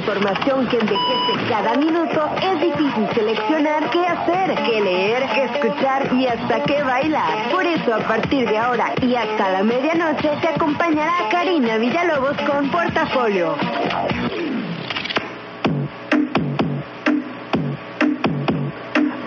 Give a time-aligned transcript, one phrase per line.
[0.00, 6.26] Información que envejece cada minuto, es difícil seleccionar qué hacer, qué leer, qué escuchar y
[6.26, 7.50] hasta qué bailar.
[7.50, 12.70] Por eso, a partir de ahora y hasta la medianoche, te acompañará Karina Villalobos con
[12.70, 13.56] Portafolio.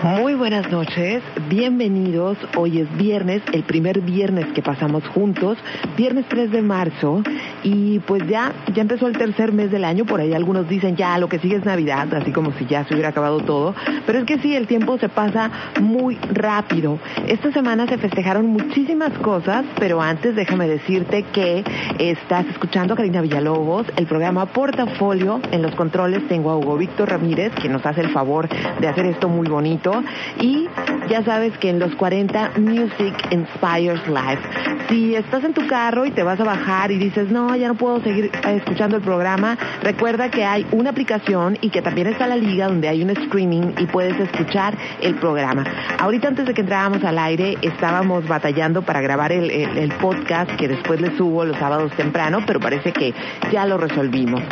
[0.04, 2.36] Muy buenas noches, bienvenidos.
[2.58, 5.56] Hoy es viernes, el primer viernes que pasamos juntos,
[5.96, 7.22] viernes 3 de marzo,
[7.62, 11.16] y pues ya, ya empezó el tercer mes del año, por ahí algunos dicen ya
[11.16, 14.26] lo que sigue es Navidad, así como si ya se hubiera acabado todo, pero es
[14.26, 16.98] que sí, el tiempo se pasa muy rápido.
[17.26, 21.64] Esta semana se festejaron muchísimas cosas, pero antes déjame decirte que
[21.98, 27.08] estás escuchando a Karina Villalobos, el programa Portafolio, en los controles tengo a Hugo Víctor
[27.08, 29.93] Ramírez, que nos hace el favor de hacer esto muy bonito.
[30.40, 30.68] Y
[31.08, 34.42] ya sabes que en los 40 Music Inspires Life.
[34.88, 37.74] Si estás en tu carro y te vas a bajar y dices, no, ya no
[37.74, 42.26] puedo seguir eh, escuchando el programa, recuerda que hay una aplicación y que también está
[42.26, 45.64] la liga donde hay un streaming y puedes escuchar el programa.
[45.98, 51.00] Ahorita antes de que entrábamos al aire estábamos batallando para grabar el, podcast que después
[51.00, 53.14] le subo los sábados temprano, pero parece que
[53.52, 54.42] ya lo resolvimos.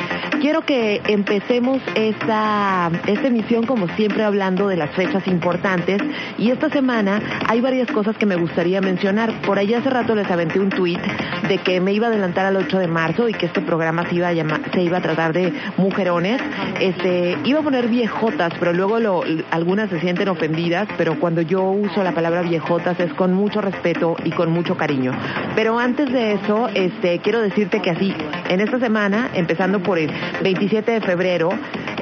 [0.40, 6.00] Quiero que empecemos esta, esta emisión como siempre hablando de las fechas importantes
[6.38, 9.32] y esta semana hay varias cosas que me gustaría mencionar.
[9.42, 11.00] Por ahí hace rato les aventé un tweet
[11.48, 14.16] de que me iba a adelantar al 8 de marzo y que este programa se
[14.16, 16.40] iba a llamar, se iba a tratar de mujerones.
[16.80, 21.62] Este, iba a poner viejotas, pero luego lo, algunas se sienten ofendidas, pero cuando yo
[21.62, 25.12] uso la palabra viejotas es con mucho respeto y con mucho cariño.
[25.54, 28.14] Pero antes de eso, este, quiero decirte que así,
[28.48, 30.10] en esta semana, empezando por el
[30.42, 31.50] 27 de febrero,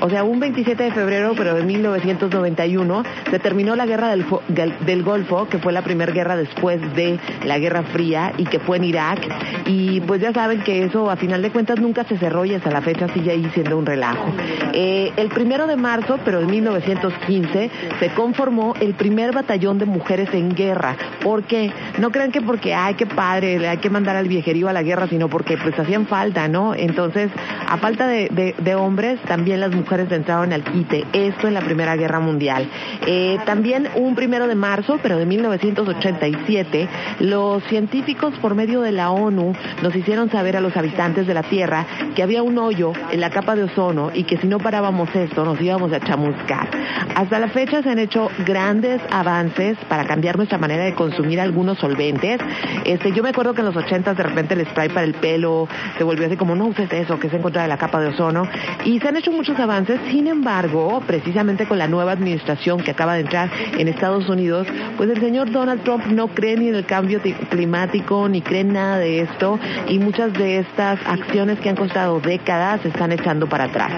[0.01, 4.41] o sea, un 27 de febrero, pero de 1991, se terminó la guerra del, Fo-
[4.49, 8.59] del, del Golfo, que fue la primera guerra después de la Guerra Fría y que
[8.61, 9.21] fue en Irak.
[9.67, 12.71] Y pues ya saben que eso, a final de cuentas, nunca se cerró y hasta
[12.71, 14.27] la fecha sigue ahí siendo un relajo.
[14.73, 20.29] Eh, el primero de marzo, pero en 1915, se conformó el primer batallón de mujeres
[20.33, 20.97] en guerra.
[21.23, 21.73] ¿Por qué?
[21.99, 25.07] No crean que porque, ay, qué padre, hay que mandar al viejerío a la guerra,
[25.09, 26.75] sino porque pues hacían falta, ¿no?
[26.75, 27.31] Entonces,
[27.69, 31.05] a falta de, de- de hombres, también las mujeres entraron al quite.
[31.13, 32.69] Esto en la Primera Guerra Mundial.
[33.13, 36.89] Eh, también un primero de marzo, pero de 1987,
[37.19, 41.43] los científicos por medio de la ONU nos hicieron saber a los habitantes de la
[41.43, 41.85] Tierra
[42.15, 45.45] que había un hoyo en la capa de ozono y que si no parábamos esto
[45.45, 46.69] nos íbamos a chamuscar.
[47.17, 51.79] Hasta la fecha se han hecho grandes avances para cambiar nuestra manera de consumir algunos
[51.79, 52.41] solventes.
[52.85, 55.67] Este, yo me acuerdo que en los 80 de repente el spray para el pelo
[55.99, 58.11] se volvió así como no uses eso, que es en contra de la capa de
[58.11, 58.45] ozono.
[58.85, 63.15] Y se han hecho muchos avances, sin embargo, precisamente con la nueva administración que acaba
[63.15, 64.67] de entrar en Estados Unidos,
[64.99, 68.61] pues el señor Donald Trump no cree ni en el cambio ti- climático, ni cree
[68.61, 73.11] en nada de esto, y muchas de estas acciones que han costado décadas se están
[73.13, 73.91] echando para atrás.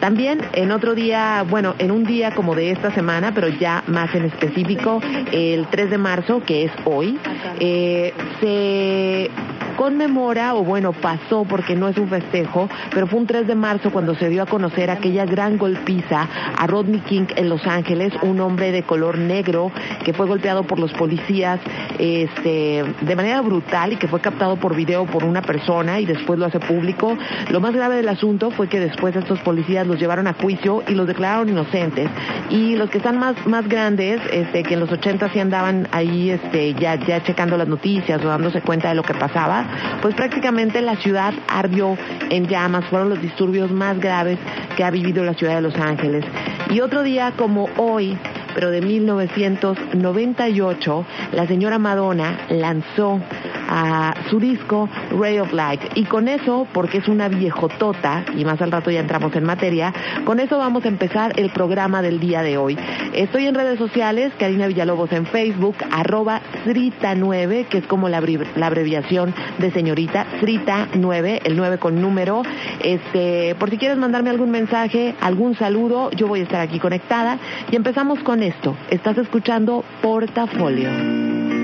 [0.00, 4.14] También en otro día, bueno, en un día como de esta semana, pero ya más
[4.14, 5.02] en específico,
[5.32, 7.18] el 3 de marzo, que es hoy,
[7.60, 9.30] eh, se
[9.76, 13.90] conmemora, o bueno, pasó porque no es un festejo, pero fue un 3 de marzo
[13.90, 18.40] cuando se dio a conocer aquella gran golpiza a Rodney King en Los Ángeles, un
[18.46, 19.70] hombre de color negro
[20.04, 21.60] que fue golpeado por los policías
[21.98, 26.38] este, de manera brutal y que fue captado por video por una persona y después
[26.38, 27.16] lo hace público.
[27.50, 30.94] Lo más grave del asunto fue que después estos policías los llevaron a juicio y
[30.94, 32.08] los declararon inocentes.
[32.50, 36.30] Y los que están más, más grandes, este, que en los 80 sí andaban ahí
[36.30, 39.66] este, ya, ya checando las noticias o dándose cuenta de lo que pasaba,
[40.02, 41.96] pues prácticamente la ciudad ardió
[42.30, 44.38] en llamas, fueron los disturbios más graves
[44.76, 46.24] que ha vivido la ciudad de Los Ángeles.
[46.70, 48.16] Y otro día como hoy,
[48.56, 53.20] pero de 1998, la señora Madonna lanzó
[53.68, 55.80] a su disco Ray of Light.
[55.94, 59.92] Y con eso, porque es una viejotota, y más al rato ya entramos en materia,
[60.24, 62.78] con eso vamos a empezar el programa del día de hoy.
[63.12, 69.34] Estoy en redes sociales, Karina Villalobos en Facebook, arroba Srita9, que es como la, abreviación
[69.58, 72.42] de señorita, Srita9, el 9 con número.
[72.80, 77.38] Este, por si quieres mandarme algún mensaje, algún saludo, yo voy a estar aquí conectada.
[77.70, 78.76] Y empezamos con esto.
[78.90, 81.55] Estás escuchando Portafolio.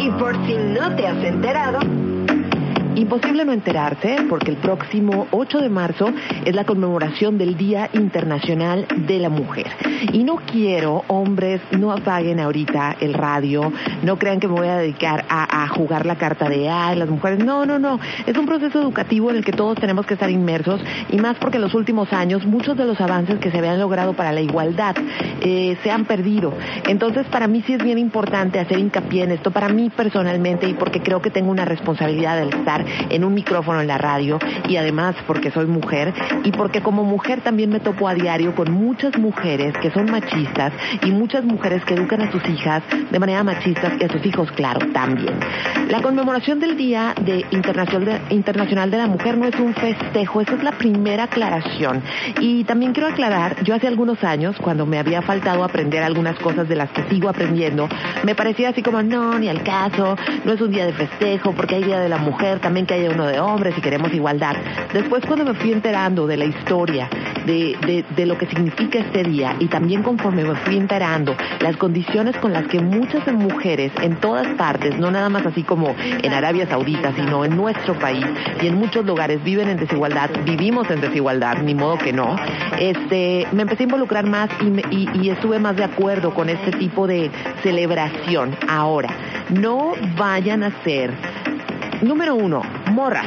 [0.00, 1.78] Y por si no te has enterado,
[2.94, 6.12] Imposible no enterarse porque el próximo 8 de marzo
[6.44, 9.66] es la conmemoración del Día Internacional de la Mujer.
[10.12, 14.76] Y no quiero, hombres, no apaguen ahorita el radio, no crean que me voy a
[14.76, 17.44] dedicar a, jugar la carta de ay, las mujeres.
[17.44, 17.98] No, no, no.
[18.26, 20.80] Es un proceso educativo en el que todos tenemos que estar inmersos
[21.10, 24.12] y más porque en los últimos años muchos de los avances que se habían logrado
[24.12, 24.94] para la igualdad
[25.40, 26.52] eh, se han perdido.
[26.86, 30.74] Entonces, para mí sí es bien importante hacer hincapié en esto, para mí personalmente y
[30.74, 34.76] porque creo que tengo una responsabilidad de estar en un micrófono en la radio y
[34.76, 36.12] además porque soy mujer
[36.44, 40.72] y porque como mujer también me topo a diario con muchas mujeres que son machistas
[41.02, 44.50] y muchas mujeres que educan a sus hijas de manera machista y a sus hijos,
[44.52, 45.34] claro, también.
[45.88, 50.62] La conmemoración del Día de Internacional de la Mujer no es un festejo, esa es
[50.62, 52.02] la primera aclaración.
[52.40, 56.68] Y también quiero aclarar, yo hace algunos años, cuando me había faltado aprender algunas cosas
[56.68, 57.88] de las que sigo aprendiendo,
[58.24, 61.76] me parecía así como, no, ni al caso, no es un día de festejo, porque
[61.76, 64.56] hay Día de la Mujer, también que haya uno de hombres y queremos igualdad.
[64.92, 67.08] Después cuando me fui enterando de la historia,
[67.46, 72.36] de, de, lo que significa este día y también conforme me fui enterando las condiciones
[72.36, 76.68] con las que muchas mujeres en todas partes, no nada más así como en Arabia
[76.68, 78.24] Saudita, sino en nuestro país
[78.62, 82.36] y en muchos lugares viven en desigualdad, vivimos en desigualdad, ni modo que no,
[82.78, 84.48] este, me empecé a involucrar más
[84.92, 87.32] y, y, estuve más de acuerdo con este tipo de
[87.64, 88.56] celebración.
[88.68, 89.08] Ahora,
[89.50, 91.10] no vayan a ser
[92.00, 92.62] Número uno,
[92.92, 93.22] morra,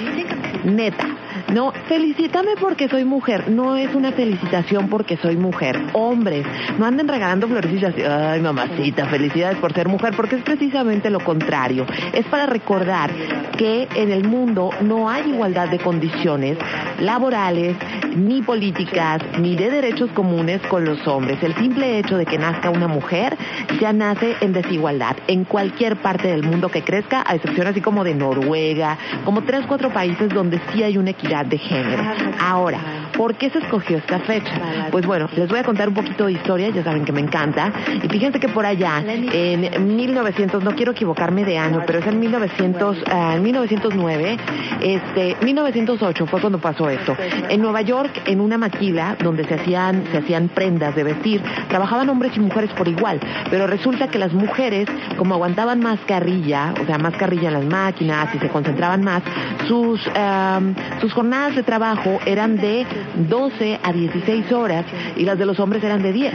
[0.63, 1.26] neta.
[1.53, 3.49] No, felicítame porque soy mujer.
[3.49, 5.79] No es una felicitación porque soy mujer.
[5.93, 6.45] Hombres,
[6.77, 7.95] no anden regalando florecillas.
[7.97, 11.85] Ay, mamacita, felicidades por ser mujer, porque es precisamente lo contrario.
[12.13, 13.11] Es para recordar
[13.57, 16.57] que en el mundo no hay igualdad de condiciones
[16.99, 17.77] laborales,
[18.15, 21.41] ni políticas, ni de derechos comunes con los hombres.
[21.41, 23.37] El simple hecho de que nazca una mujer
[23.79, 25.15] ya nace en desigualdad.
[25.27, 29.65] En cualquier parte del mundo que crezca, a excepción así como de Noruega, como tres,
[29.67, 32.03] cuatro países donde sí hay una equidad de género.
[32.39, 32.79] Ahora,
[33.15, 34.87] ¿por qué se escogió esta fecha?
[34.91, 37.71] Pues bueno, les voy a contar un poquito de historia, ya saben que me encanta.
[38.01, 42.19] Y fíjense que por allá, en 1900, no quiero equivocarme de año, pero es en
[42.19, 44.37] 1900, uh, en 1909,
[44.81, 47.15] este, 1908 fue cuando pasó esto.
[47.49, 52.09] En Nueva York, en una maquila donde se hacían, se hacían prendas de vestir, trabajaban
[52.09, 56.85] hombres y mujeres por igual, pero resulta que las mujeres, como aguantaban más carrilla, o
[56.85, 59.23] sea, más carrilla en las máquinas y se concentraban más,
[59.67, 62.85] sus, um, sus jornadas de trabajo eran de
[63.29, 64.85] 12 a 16 horas
[65.17, 66.33] y las de los hombres eran de 10.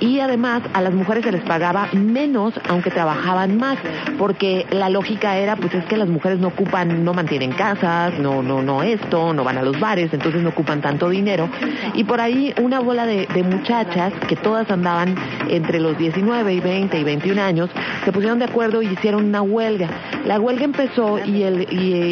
[0.00, 3.76] Y además a las mujeres se les pagaba menos aunque trabajaban más,
[4.18, 8.42] porque la lógica era pues es que las mujeres no ocupan, no mantienen casas, no,
[8.42, 11.50] no, no esto, no van a los bares, entonces no ocupan tanto dinero.
[11.94, 15.14] Y por ahí una bola de, muchachas que todas andaban
[15.48, 17.70] entre los 19 y 20 y 21 años,
[18.04, 19.88] se pusieron de acuerdo y hicieron una huelga.
[20.24, 21.66] La huelga empezó y, el,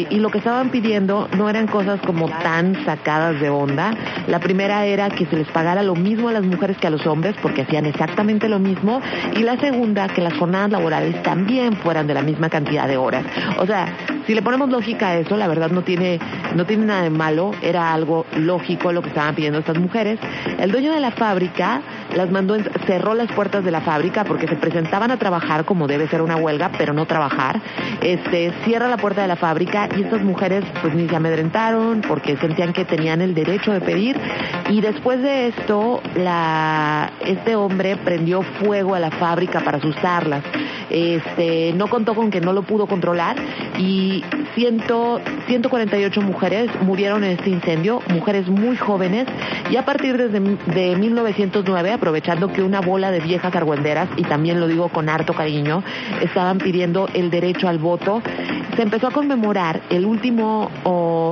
[0.09, 3.91] y lo que estaban pidiendo no eran cosas como tan sacadas de onda.
[4.27, 7.05] La primera era que se les pagara lo mismo a las mujeres que a los
[7.07, 9.01] hombres porque hacían exactamente lo mismo
[9.35, 13.25] y la segunda que las jornadas laborales también fueran de la misma cantidad de horas.
[13.57, 13.87] O sea,
[14.25, 16.19] si le ponemos lógica a eso, la verdad no tiene
[16.55, 20.19] no tiene nada de malo, era algo lógico lo que estaban pidiendo estas mujeres.
[20.57, 21.81] El dueño de la fábrica
[22.15, 22.57] las mandó,
[22.87, 26.35] cerró las puertas de la fábrica porque se presentaban a trabajar como debe ser una
[26.35, 27.61] huelga, pero no trabajar.
[28.01, 32.35] Este, cierra la puerta de la fábrica y estas mujeres pues ni se amedrentaron porque
[32.37, 34.19] sentían que tenían el derecho de pedir
[34.69, 40.43] y después de esto la, este hombre prendió fuego a la fábrica para asustarlas.
[40.89, 43.37] Este, no contó con que no lo pudo controlar
[43.77, 44.23] y
[44.55, 49.27] 148 mujeres murieron en este incendio, mujeres muy jóvenes
[49.69, 54.59] y a partir desde de 1909 aprovechando que una bola de viejas argüenderas, y también
[54.59, 55.83] lo digo con harto cariño,
[56.21, 58.21] estaban pidiendo el derecho al voto,
[58.75, 60.71] se empezó a conmemorar el último,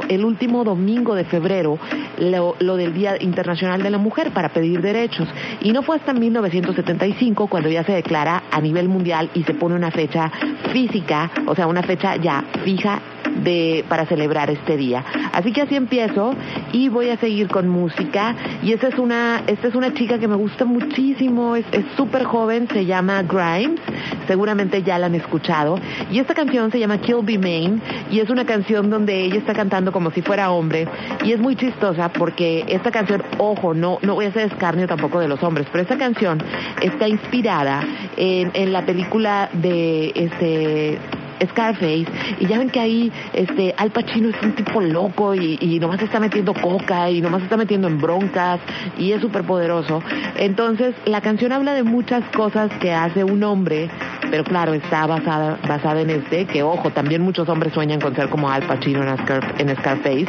[0.07, 1.79] el último domingo de febrero
[2.19, 5.27] lo, lo, del Día Internacional de la Mujer para pedir derechos.
[5.61, 9.75] Y no fue hasta 1975 cuando ya se declara a nivel mundial y se pone
[9.75, 10.31] una fecha
[10.71, 13.01] física, o sea, una fecha ya fija
[13.43, 15.03] de, para celebrar este día.
[15.33, 16.33] Así que así empiezo
[16.71, 18.35] y voy a seguir con música.
[18.63, 22.67] Y esta es una, esta es una chica que me gusta muchísimo, es súper joven,
[22.71, 23.79] se llama Grimes,
[24.27, 25.79] seguramente ya la han escuchado.
[26.11, 27.81] Y esta canción se llama Kill Be Main
[28.11, 30.87] y es una canción donde ella está cantando como si fuera hombre.
[31.23, 35.19] Y es muy chistosa porque esta canción, ojo, no, no voy a hacer escarnio tampoco
[35.19, 36.43] de los hombres, pero esta canción
[36.81, 37.83] está inspirada
[38.15, 40.99] en, en la película de este
[41.45, 42.07] Scarface,
[42.39, 46.01] y ya ven que ahí este Al Pacino es un tipo loco y, y nomás
[46.01, 48.59] está metiendo coca y nomás está metiendo en broncas
[48.97, 50.01] y es súper poderoso.
[50.37, 53.89] Entonces, la canción habla de muchas cosas que hace un hombre,
[54.29, 58.29] pero claro, está basada, basada en este, que ojo, también muchos hombres sueñan con ser
[58.29, 60.27] como Al Pacino en, Scar- en Scarface,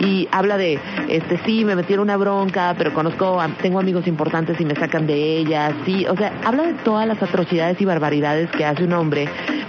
[0.00, 4.64] y habla de, este, sí, me metieron una bronca, pero conozco, tengo amigos importantes y
[4.64, 8.64] me sacan de ellas, sí, o sea, habla de todas las atrocidades y barbaridades que
[8.64, 9.28] hace un hombre,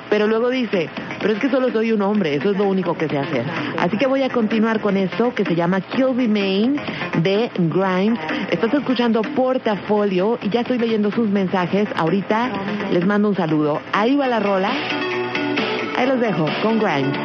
[0.10, 3.10] pero luego dice, pero es que solo soy un hombre, eso es lo único que
[3.10, 3.43] sé hacer.
[3.77, 6.77] Así que voy a continuar con esto que se llama Kill Me Main
[7.24, 8.17] de Grimes.
[8.50, 11.89] Estás escuchando Portafolio y ya estoy leyendo sus mensajes.
[11.98, 12.50] Ahorita
[12.91, 13.66] les mando un saludo.
[13.91, 14.71] Ahí va la rola.
[15.97, 17.17] Ahí los dejo con Grimes.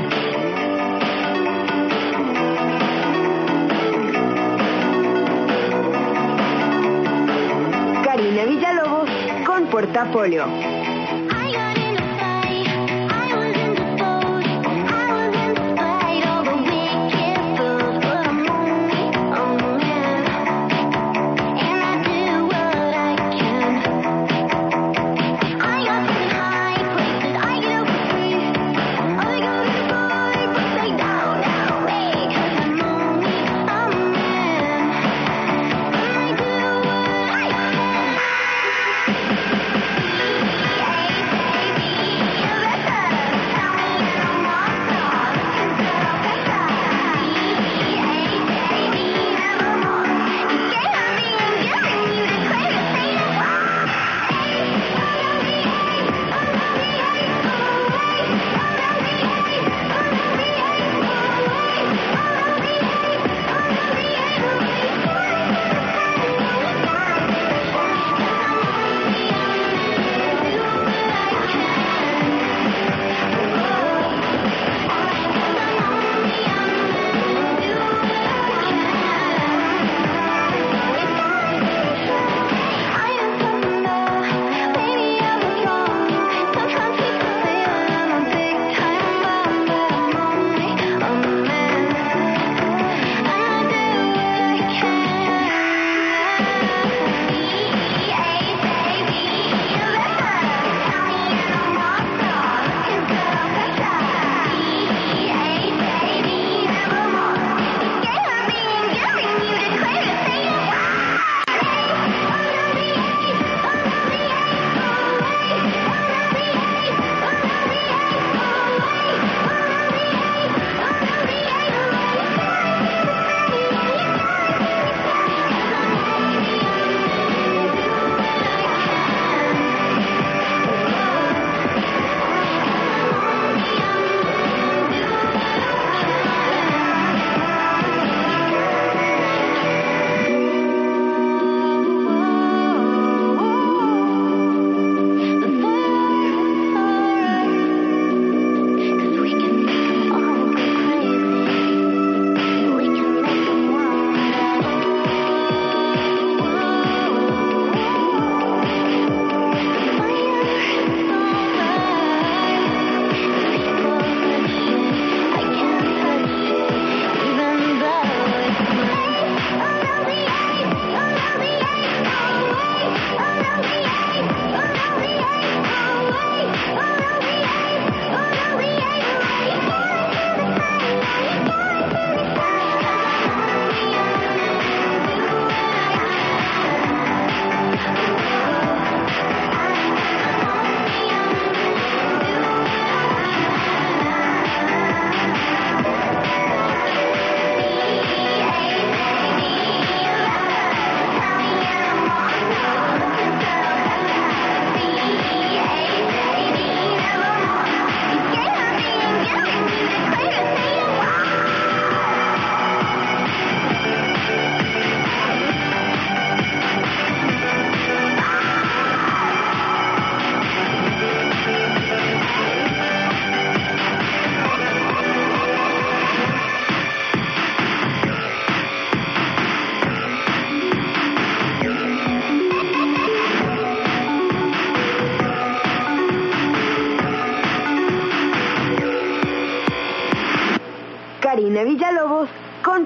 [8.04, 9.10] Karina Villalobos
[9.46, 10.46] con Portafolio.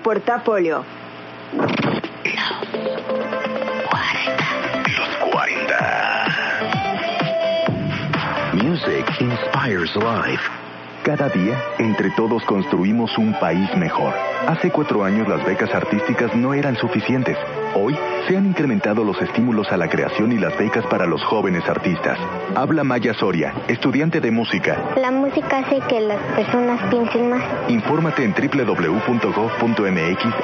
[0.07, 0.85] Portafolio.
[4.97, 6.27] Los 40.
[8.53, 10.49] Music inspires life.
[11.03, 14.14] Cada día, entre todos construimos un país mejor.
[14.47, 17.37] Hace cuatro años las becas artísticas no eran suficientes.
[17.75, 21.69] Hoy se han incrementado los estímulos a la creación y las becas para los jóvenes
[21.69, 22.19] artistas.
[22.55, 24.93] Habla Maya Soria, estudiante de música.
[24.97, 27.43] La música hace que las personas piensen más.
[27.69, 29.79] Infórmate en www.gov.mx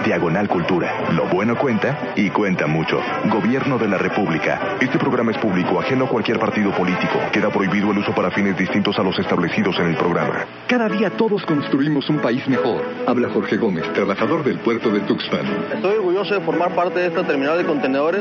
[0.04, 1.10] diagonal cultura.
[1.12, 3.00] Lo bueno cuenta y cuenta mucho.
[3.30, 4.76] Gobierno de la República.
[4.80, 7.18] Este programa es público, ajeno a cualquier partido político.
[7.32, 10.46] Queda prohibido el uso para fines distintos a los establecidos en el programa.
[10.68, 12.82] Cada día todos construimos un país mejor.
[13.06, 15.46] Habla Jorge Gómez, trabajador del puerto de Tuxpan.
[15.74, 18.20] Estoy orgulloso de formar parte de esta terminal de contenedores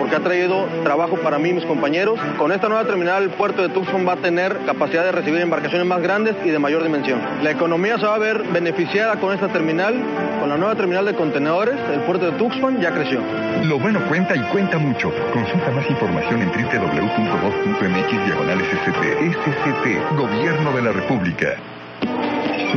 [0.00, 2.18] porque ha traído trabajo para mí y mis compañeros.
[2.36, 5.86] Con esta nueva terminal el puerto de Tucson va a tener capacidad de recibir embarcaciones
[5.86, 7.20] más grandes y de mayor dimensión.
[7.42, 9.94] La economía se va a ver beneficiada con esta terminal.
[10.40, 13.20] Con la nueva terminal de contenedores, el puerto de Tucson ya creció.
[13.64, 15.12] Lo bueno cuenta y cuenta mucho.
[15.32, 19.02] Consulta más información en www.gov.mx diagonal SCT.
[19.32, 21.56] SCT, Gobierno de la República.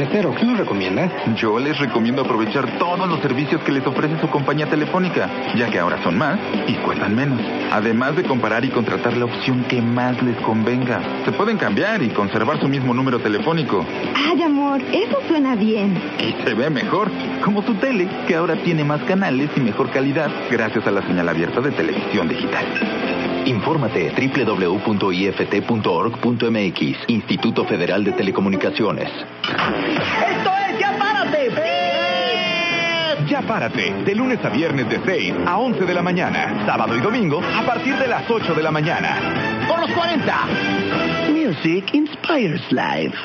[0.02, 1.12] Mesero, ¿qué nos recomienda?
[1.36, 5.78] Yo les recomiendo aprovechar todos los servicios que les ofrece su compañía telefónica, ya que
[5.78, 7.40] ahora son más y cuestan menos.
[7.72, 11.04] Además de comparar y contratar la opción que más les convenga.
[11.24, 13.86] Se pueden cambiar y conservar su mismo número telefónico.
[14.16, 16.02] Ay, amor, eso suena bien.
[16.18, 17.12] Y se ve mejor,
[17.44, 21.30] como tu tele, que ahora tiene más canales y mejor calidad gracias a la señal
[21.30, 22.66] abierta de televisión digital.
[23.46, 25.10] Infórmate www.ift.org.mx
[27.08, 29.10] Instituto Federal de Telecomunicaciones.
[29.10, 31.52] ¡Esto es Ya Párate!
[33.28, 37.00] Ya Párate, de lunes a viernes de 6 a 11 de la mañana, sábado y
[37.00, 39.18] domingo a partir de las 8 de la mañana.
[39.68, 40.36] ¡Por los 40!
[41.30, 43.18] Music inspires life.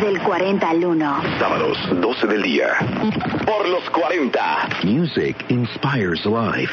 [0.00, 1.22] Del 40 al 1.
[1.38, 2.68] Sábados, 12 del día.
[3.46, 4.68] Por los 40.
[4.84, 6.72] Music inspires life.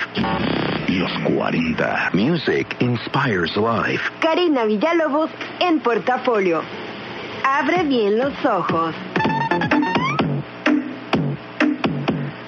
[0.89, 2.09] Los 40.
[2.13, 4.11] Music inspires life.
[4.19, 6.63] Karina Villalobos en portafolio.
[7.45, 8.93] Abre bien los ojos.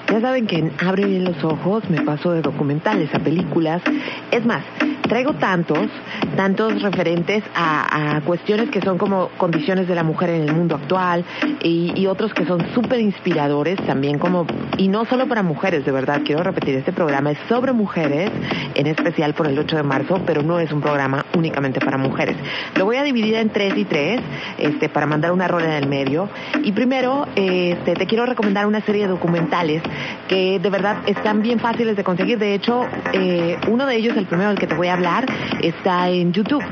[0.08, 3.82] Ya saben que en Abre bien los ojos me paso de documentales a películas.
[4.30, 4.62] Es más,
[5.08, 5.88] traigo tantos,
[6.36, 11.24] tantos referentes a, cuestiones que son como condiciones de la mujer en el mundo actual
[11.62, 14.46] y, y otros que son súper inspiradores también como,
[14.78, 18.30] y no solo para mujeres, de verdad, quiero repetir, este programa es sobre mujeres,
[18.74, 22.36] en especial por el 8 de marzo, pero no es un programa únicamente para mujeres.
[22.76, 24.20] Lo voy a dividir en tres y tres,
[24.58, 26.28] este, para mandar una rola en el medio.
[26.62, 29.82] Y primero, este, te quiero recomendar una serie de documentales
[30.28, 32.38] que de verdad están bien fáciles de conseguir.
[32.38, 35.26] De hecho, eh, uno de ellos, el primero del que te voy a hablar,
[35.60, 36.64] está en YouTube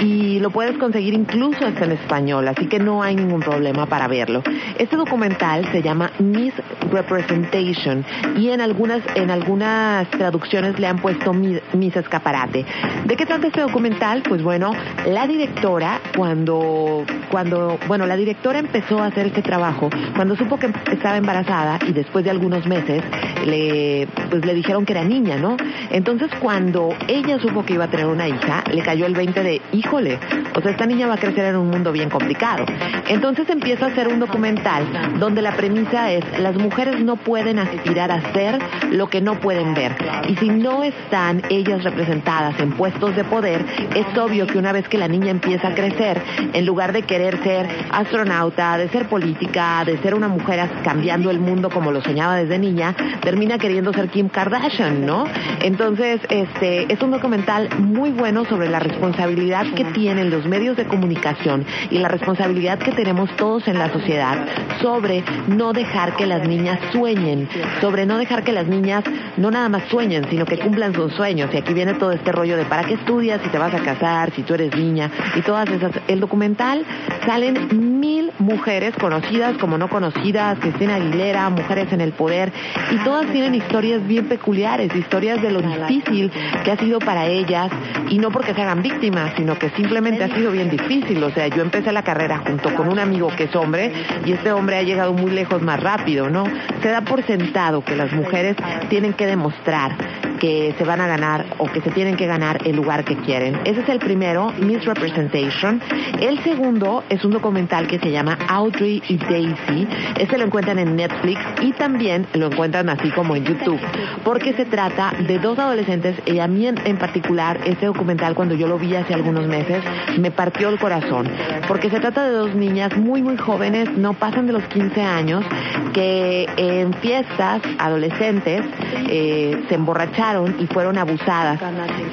[0.00, 4.08] y lo puedes conseguir incluso hasta en español, así que no hay ningún problema para
[4.08, 4.42] verlo.
[4.78, 6.52] Este documental se llama Miss
[6.90, 8.04] Representation
[8.36, 12.64] y en algunas en algunas traducciones le han puesto Miss, Miss Escaparate.
[13.04, 14.22] ¿De qué trata este documental?
[14.22, 14.72] Pues bueno,
[15.06, 20.70] la directora cuando cuando bueno, la directora empezó a hacer este trabajo cuando supo que
[20.92, 23.02] estaba embarazada y después de algunos meses
[23.44, 25.56] le pues le dijeron que era niña, ¿no?
[25.90, 29.60] Entonces cuando ella supo que iba a tener una hija, le cayó el 20 de,
[29.72, 30.18] híjole,
[30.54, 32.64] o sea, esta niña va a crecer en un mundo bien complicado.
[33.08, 34.84] Entonces empieza a hacer un documental
[35.18, 38.58] donde la premisa es, las mujeres no pueden aspirar a ser
[38.90, 39.96] lo que no pueden ver.
[40.28, 44.88] Y si no están ellas representadas en puestos de poder, es obvio que una vez
[44.88, 46.20] que la niña empieza a crecer,
[46.52, 51.38] en lugar de querer ser astronauta, de ser política, de ser una mujer cambiando el
[51.38, 55.24] mundo como lo soñaba desde niña, termina queriendo ser Kim Kardashian, ¿no?
[55.62, 60.86] Entonces, este, es un documental muy bueno sobre la responsabilidad que tienen los medios de
[60.86, 64.38] comunicación y la responsabilidad que tenemos todos en la sociedad
[64.80, 67.48] sobre no dejar que las niñas sueñen,
[67.80, 69.04] sobre no dejar que las niñas
[69.36, 71.50] no nada más sueñen, sino que cumplan sus sueños.
[71.52, 74.32] Y aquí viene todo este rollo de para qué estudias, si te vas a casar,
[74.32, 75.92] si tú eres niña y todas esas.
[76.08, 76.84] El documental
[77.24, 82.45] salen mil mujeres conocidas como no conocidas, Cristina Aguilera, mujeres en el poder,
[82.90, 86.30] y todas tienen historias bien peculiares, historias de lo difícil
[86.64, 87.70] que ha sido para ellas,
[88.08, 91.22] y no porque se hagan víctimas, sino que simplemente ha sido bien difícil.
[91.22, 93.92] O sea, yo empecé la carrera junto con un amigo que es hombre,
[94.24, 96.44] y este hombre ha llegado muy lejos más rápido, ¿no?
[96.82, 98.56] Se da por sentado que las mujeres
[98.88, 99.96] tienen que demostrar
[100.36, 103.58] que se van a ganar o que se tienen que ganar el lugar que quieren.
[103.64, 105.80] Ese es el primero, Miss Representation.
[106.20, 109.88] El segundo es un documental que se llama Audrey y Daisy.
[110.18, 113.80] Este lo encuentran en Netflix y también lo encuentran así como en YouTube,
[114.24, 118.66] porque se trata de dos adolescentes y a mí en, particular este documental cuando yo
[118.66, 119.82] lo vi hace algunos meses
[120.18, 121.28] me partió el corazón,
[121.68, 125.44] porque se trata de dos niñas muy muy jóvenes, no pasan de los 15 años,
[125.92, 128.62] que en fiestas adolescentes
[129.08, 131.60] eh, se emborracharon y fueron abusadas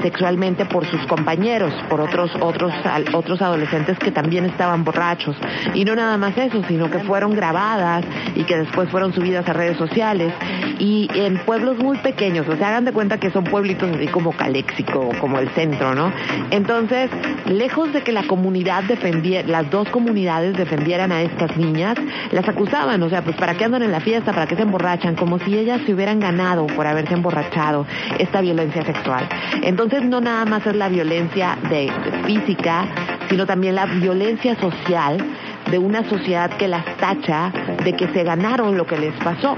[0.02, 2.74] sexualmente por sus compañeros, por otros otros
[3.14, 5.36] otros adolescentes que también estaban borrachos.
[5.74, 8.06] Y no nada más eso, sino que fueron grabadas
[8.36, 9.94] y que después fueron subidas a redes sociales
[10.80, 14.32] y en pueblos muy pequeños, o sea, hagan de cuenta que son pueblitos así como
[14.32, 16.12] Caléxico, como el centro, ¿no?
[16.52, 17.10] Entonces,
[17.45, 21.95] lejos de que la comunidad defendiera, las dos comunidades defendieran a estas niñas,
[22.32, 25.15] las acusaban, o sea, pues para qué andan en la fiesta, para qué se emborrachan,
[25.15, 27.86] como si ellas se hubieran ganado por haberse emborrachado
[28.19, 29.28] esta violencia sexual.
[29.62, 32.88] Entonces, no nada más es la violencia de, de física,
[33.30, 35.17] sino también la violencia social
[35.69, 37.52] de una sociedad que las tacha
[37.84, 39.56] de que se ganaron lo que les pasó.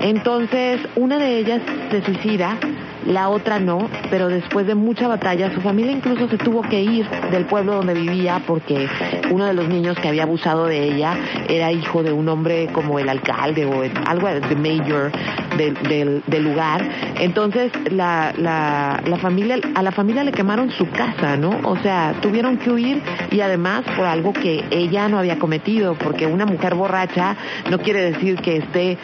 [0.00, 2.58] Entonces, una de ellas se suicida,
[3.06, 7.08] la otra no, pero después de mucha batalla, su familia incluso se tuvo que ir
[7.30, 8.88] del pueblo donde vivía porque
[9.30, 11.16] uno de los niños que había abusado de ella
[11.48, 15.12] era hijo de un hombre como el alcalde o algo de mayor
[15.56, 16.88] del, del, del lugar.
[17.18, 21.60] Entonces, la, la, la familia, a la familia le quemaron su casa, ¿no?
[21.64, 26.26] O sea, tuvieron que huir y además por algo que ella no había cometido, porque
[26.26, 27.36] una mujer borracha
[27.70, 28.98] no quiere decir que esté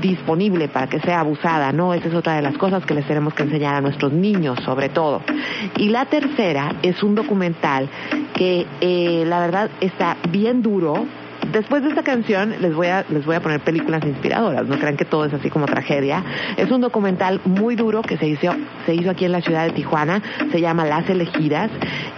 [0.00, 1.94] disponible para que sea abusada, ¿no?
[1.94, 4.88] Esa es otra de las cosas que les tenemos que enseñar a nuestros niños, sobre
[4.88, 5.22] todo.
[5.76, 7.88] Y la tercera es un documental
[8.34, 11.06] que eh, la verdad está bien duro,
[11.50, 14.96] Después de esta canción les voy a les voy a poner películas inspiradoras, no crean
[14.96, 16.24] que todo es así como tragedia.
[16.56, 18.54] Es un documental muy duro que se hizo
[18.86, 21.70] se hizo aquí en la ciudad de Tijuana, se llama Las elegidas.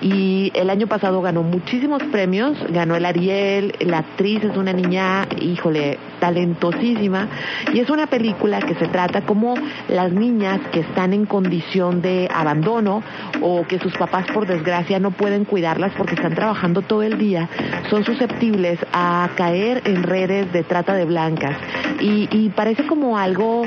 [0.03, 5.27] Y el año pasado ganó muchísimos premios, ganó el Ariel, la actriz es una niña,
[5.41, 7.29] híjole, talentosísima
[7.75, 9.55] y es una película que se trata como
[9.89, 13.03] las niñas que están en condición de abandono
[13.43, 17.51] o que sus papás por desgracia no pueden cuidarlas porque están trabajando todo el día,
[17.91, 21.59] son susceptibles a caer en redes de trata de blancas
[22.01, 23.63] y, parece como algo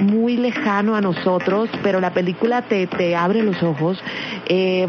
[0.00, 4.02] muy lejano a nosotros, pero la película te, te abre los ojos.
[4.46, 4.88] Eh,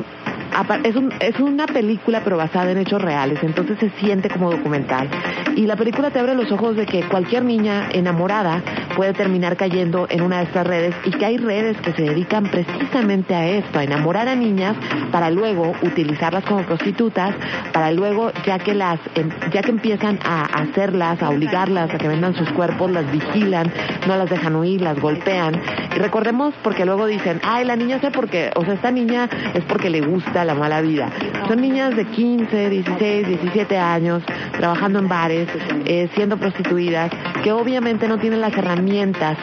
[0.83, 5.09] es, un- es una película pero basada en hechos reales, entonces se siente como documental.
[5.55, 8.61] Y la película te abre los ojos de que cualquier niña enamorada
[8.95, 12.43] puede terminar cayendo en una de estas redes y que hay redes que se dedican
[12.45, 14.75] precisamente a esto, a enamorar a niñas
[15.11, 17.35] para luego utilizarlas como prostitutas,
[17.71, 22.07] para luego ya que las em- ya que empiezan a hacerlas, a obligarlas a que
[22.07, 23.71] vendan sus cuerpos, las vigilan,
[24.07, 25.59] no las dejan huir, las golpean.
[25.95, 29.63] Y recordemos porque luego dicen, ay, la niña sé porque, o sea, esta niña es
[29.65, 31.09] porque le gusta la mala vida.
[31.47, 34.23] Son niñas de 15, 16, 17 años,
[34.57, 35.47] trabajando en bares,
[35.85, 37.11] eh, siendo prostituidas,
[37.43, 39.37] que obviamente no tienen las herramientas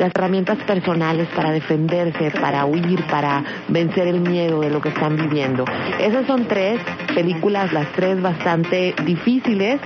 [0.00, 5.16] las herramientas personales para defenderse, para huir, para vencer el miedo de lo que están
[5.16, 5.66] viviendo.
[6.00, 6.80] Esas son tres
[7.14, 9.78] películas, las tres bastante difíciles.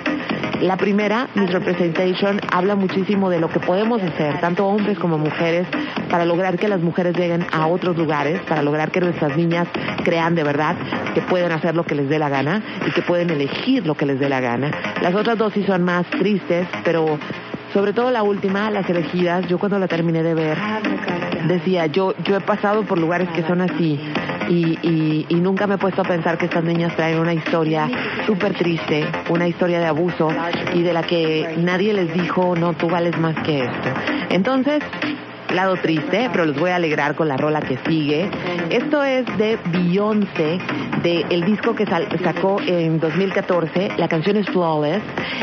[0.65, 5.67] La primera, Miss Representation, habla muchísimo de lo que podemos hacer, tanto hombres como mujeres,
[6.09, 9.69] para lograr que las mujeres lleguen a otros lugares, para lograr que nuestras niñas
[10.05, 10.75] crean de verdad
[11.13, 14.07] que pueden hacer lo que les dé la gana y que pueden elegir lo que
[14.07, 14.71] les dé la gana.
[15.03, 17.19] Las otras dos sí son más tristes, pero
[17.75, 20.57] sobre todo la última, Las elegidas, yo cuando la terminé de ver
[21.47, 24.01] decía, yo, yo he pasado por lugares que son así
[24.49, 27.89] y, y, y nunca me he puesto a pensar que estas niñas traen una historia
[28.27, 30.29] súper triste, una historia de abuso
[30.75, 33.89] y de la que nadie les dijo, no, tú vales más que esto.
[34.31, 34.83] Entonces,
[35.55, 38.29] lado triste, pero les voy a alegrar con la rola que sigue.
[38.71, 40.59] Esto es de Beyoncé,
[41.03, 43.93] de el disco que sacó en 2014.
[43.97, 45.03] La canción es Flawless.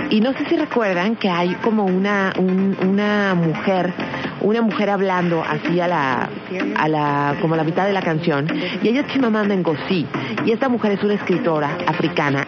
[0.09, 3.93] Y no sé si recuerdan que hay como una, un- una mujer,
[4.41, 6.29] una mujer hablando así a la,
[6.77, 8.47] a la, como a la mitad de la canción.
[8.81, 10.05] Y ella es Chimamanda Ngozi.
[10.45, 12.45] Y esta mujer es una escritora africana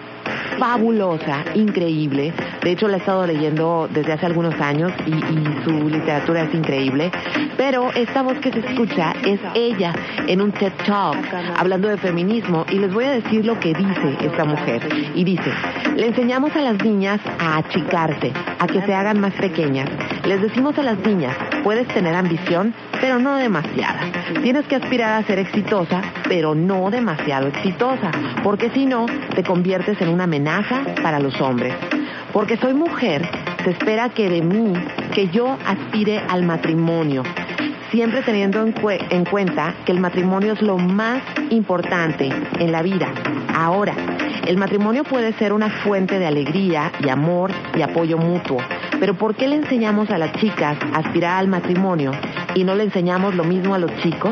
[0.58, 2.34] fabulosa, increíble.
[2.62, 5.13] De hecho, la he estado leyendo desde hace algunos años y,
[5.63, 7.12] su literatura es increíble.
[7.58, 9.94] Pero esta voz que se escucha es ella
[10.28, 11.18] en un TED Talk
[11.58, 14.88] hablando de feminismo y les voy a decir lo que dice esta mujer.
[15.16, 15.52] Y dice,
[15.96, 19.89] le enseñamos a las niñas a achicarse, a que se hagan más pequeñas.
[20.26, 24.00] Les decimos a las niñas, puedes tener ambición, pero no demasiada.
[24.44, 28.10] Tienes que aspirar a ser exitosa, pero no demasiado exitosa,
[28.46, 31.74] porque si no, te conviertes en una amenaza para los hombres.
[32.32, 33.28] Porque soy mujer,
[33.66, 34.72] se espera que de mí,
[35.13, 37.24] que yo aspire al matrimonio,
[37.92, 42.82] siempre teniendo en, cue- en cuenta que el matrimonio es lo más importante en la
[42.84, 43.10] vida.
[43.54, 43.96] Ahora,
[44.48, 48.60] el matrimonio puede ser una fuente de alegría y amor y apoyo mutuo,
[49.04, 52.12] pero ¿por qué le enseñamos a las chicas a aspirar al matrimonio
[52.56, 54.32] y no le enseñamos lo mismo a los chicos?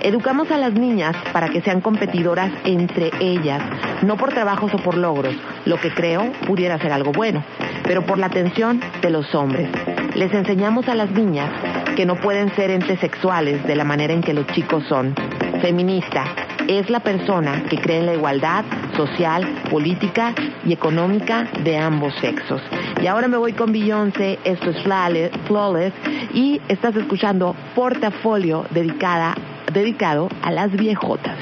[0.00, 3.62] Educamos a las niñas para que sean competidoras entre ellas,
[4.02, 5.36] no por trabajos o por logros,
[5.66, 7.44] lo que creo pudiera ser algo bueno,
[7.84, 9.70] pero por la atención de los hombres.
[10.16, 11.52] Les enseñamos a las niñas
[11.94, 15.14] que no pueden ser entes sexuales de la manera en que los chicos son.
[15.60, 16.24] Feminista
[16.66, 18.64] es la persona que cree en la igualdad
[18.96, 20.34] social, política
[20.64, 22.60] y económica de ambos sexos.
[23.02, 25.92] Y ahora me voy con Beyoncé, esto es Flawless,
[26.32, 29.34] y estás escuchando Portafolio dedicada,
[29.72, 31.36] dedicado a las viejotas.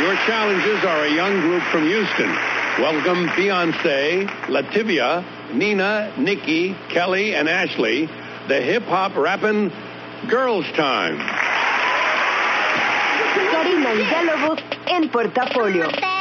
[0.00, 2.34] Your challenges are a young group from Houston.
[2.80, 8.08] Welcome Beyonce, Lativia, Nina, Nikki, Kelly, and Ashley,
[8.48, 9.70] the hip hop rapping
[10.28, 11.16] Girls Time.
[13.52, 16.13] Karina Villalobos en Portafolio.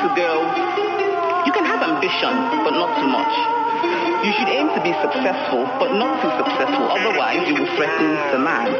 [0.00, 0.48] To girls,
[1.44, 2.32] you can have ambition,
[2.64, 3.34] but not too much.
[4.24, 8.40] You should aim to be successful, but not too successful, otherwise you will threaten the
[8.40, 8.72] man.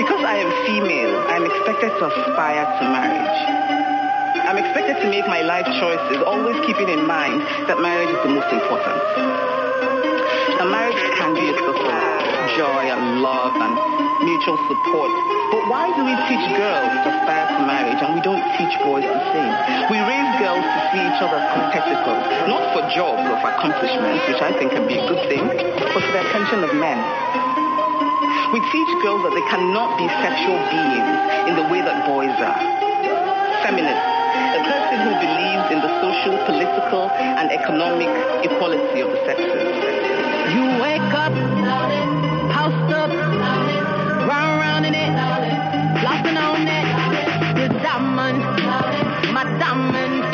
[0.00, 3.40] Because I am female, I am expected to aspire to marriage.
[4.48, 8.32] I'm expected to make my life choices, always keeping in mind that marriage is the
[8.32, 9.00] most important.
[10.60, 12.09] A marriage can be a source of
[12.60, 13.72] joy and love and
[14.20, 15.08] mutual support.
[15.48, 19.22] But why do we teach girls to to marriage and we don't teach boys the
[19.32, 19.52] same?
[19.88, 22.20] We raise girls to see each other as competitors,
[22.52, 25.88] not for jobs or for accomplishments, which I think can be a good thing, but
[25.88, 27.00] for the attention of men.
[28.52, 31.16] We teach girls that they cannot be sexual beings
[31.48, 32.60] in the way that boys are.
[33.64, 34.04] Feminist,
[34.52, 38.12] a person who believes in the social, political, and economic
[38.44, 39.64] equality of the sexes.
[40.52, 41.32] You wake up,
[49.60, 50.29] diamond,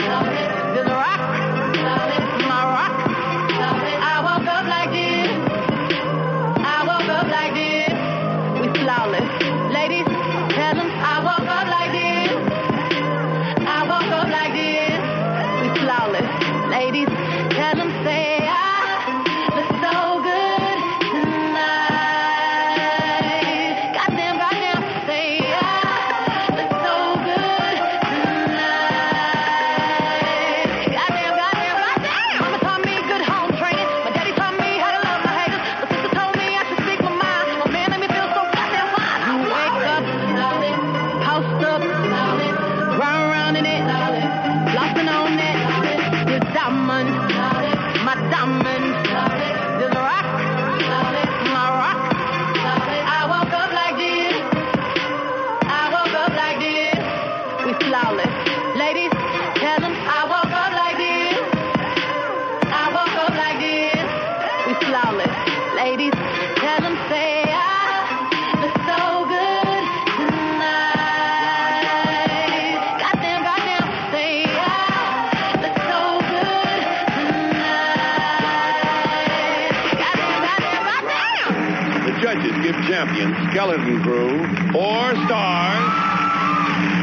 [82.86, 85.84] champion Skeleton Crew four stars.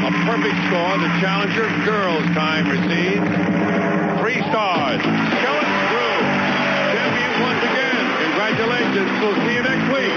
[0.04, 0.96] A perfect score.
[0.98, 3.24] The challenger Girls Time receives
[4.20, 5.00] three stars.
[5.00, 6.16] Skeleton Crew,
[6.94, 8.04] champions once again.
[8.24, 9.10] Congratulations.
[9.20, 10.14] We'll see you next week.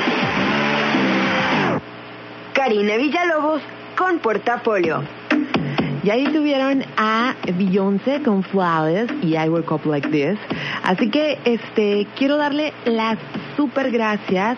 [2.53, 3.61] Karina Villalobos
[3.95, 5.03] con Portafolio.
[6.03, 10.39] Y ahí tuvieron a Beyoncé con Flowers y I Woke Up Like This.
[10.83, 13.17] Así que este quiero darle las
[13.57, 14.57] super gracias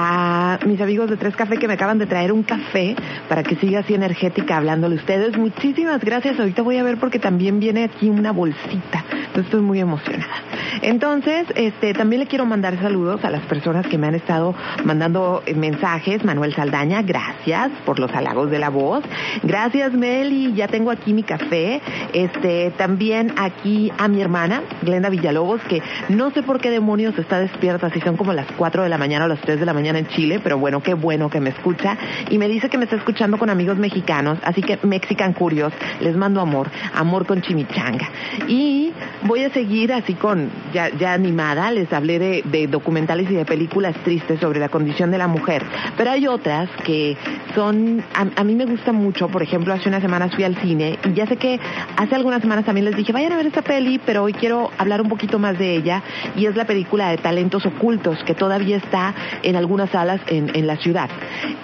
[0.00, 2.94] a mis amigos de Tres Café que me acaban de traer un café
[3.28, 5.36] para que siga así energética hablándole a ustedes.
[5.36, 6.38] Muchísimas gracias.
[6.38, 9.04] Ahorita voy a ver porque también viene aquí una bolsita.
[9.10, 10.47] Entonces estoy muy emocionada.
[10.82, 14.54] Entonces, este, también le quiero mandar saludos a las personas que me han estado
[14.84, 16.24] mandando mensajes.
[16.24, 19.04] Manuel Saldaña, gracias por los halagos de la voz.
[19.42, 21.80] Gracias, Meli, ya tengo aquí mi café.
[22.12, 27.40] Este, también aquí a mi hermana, Glenda Villalobos, que no sé por qué demonios está
[27.40, 29.98] despierta, si son como las 4 de la mañana o las 3 de la mañana
[29.98, 31.96] en Chile, pero bueno, qué bueno que me escucha.
[32.30, 36.16] Y me dice que me está escuchando con amigos mexicanos, así que Mexican Curios, les
[36.16, 38.08] mando amor, amor con chimichanga.
[38.46, 38.92] Y
[39.22, 43.94] voy a seguir así con, ya, ya animada, les hablé de, documentales y de películas
[44.04, 45.64] tristes sobre la condición de la mujer,
[45.96, 47.16] pero hay otras que
[47.54, 50.98] son, a, a mí me gusta mucho, por ejemplo, hace unas semanas fui al cine
[51.04, 51.58] y ya sé que
[51.96, 55.00] hace algunas semanas también les dije, vayan a ver esta peli, pero hoy quiero hablar
[55.00, 56.02] un poquito más de ella
[56.36, 60.66] y es la película de Talentos Ocultos, que todavía está en algunas salas en, en
[60.66, 61.08] la ciudad.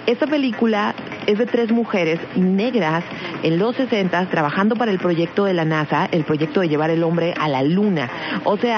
[0.05, 0.95] Esta película
[1.27, 3.03] es de tres mujeres negras
[3.43, 7.03] en los 60 trabajando para el proyecto de la NASA, el proyecto de llevar el
[7.03, 8.09] hombre a la luna.
[8.43, 8.74] O sea,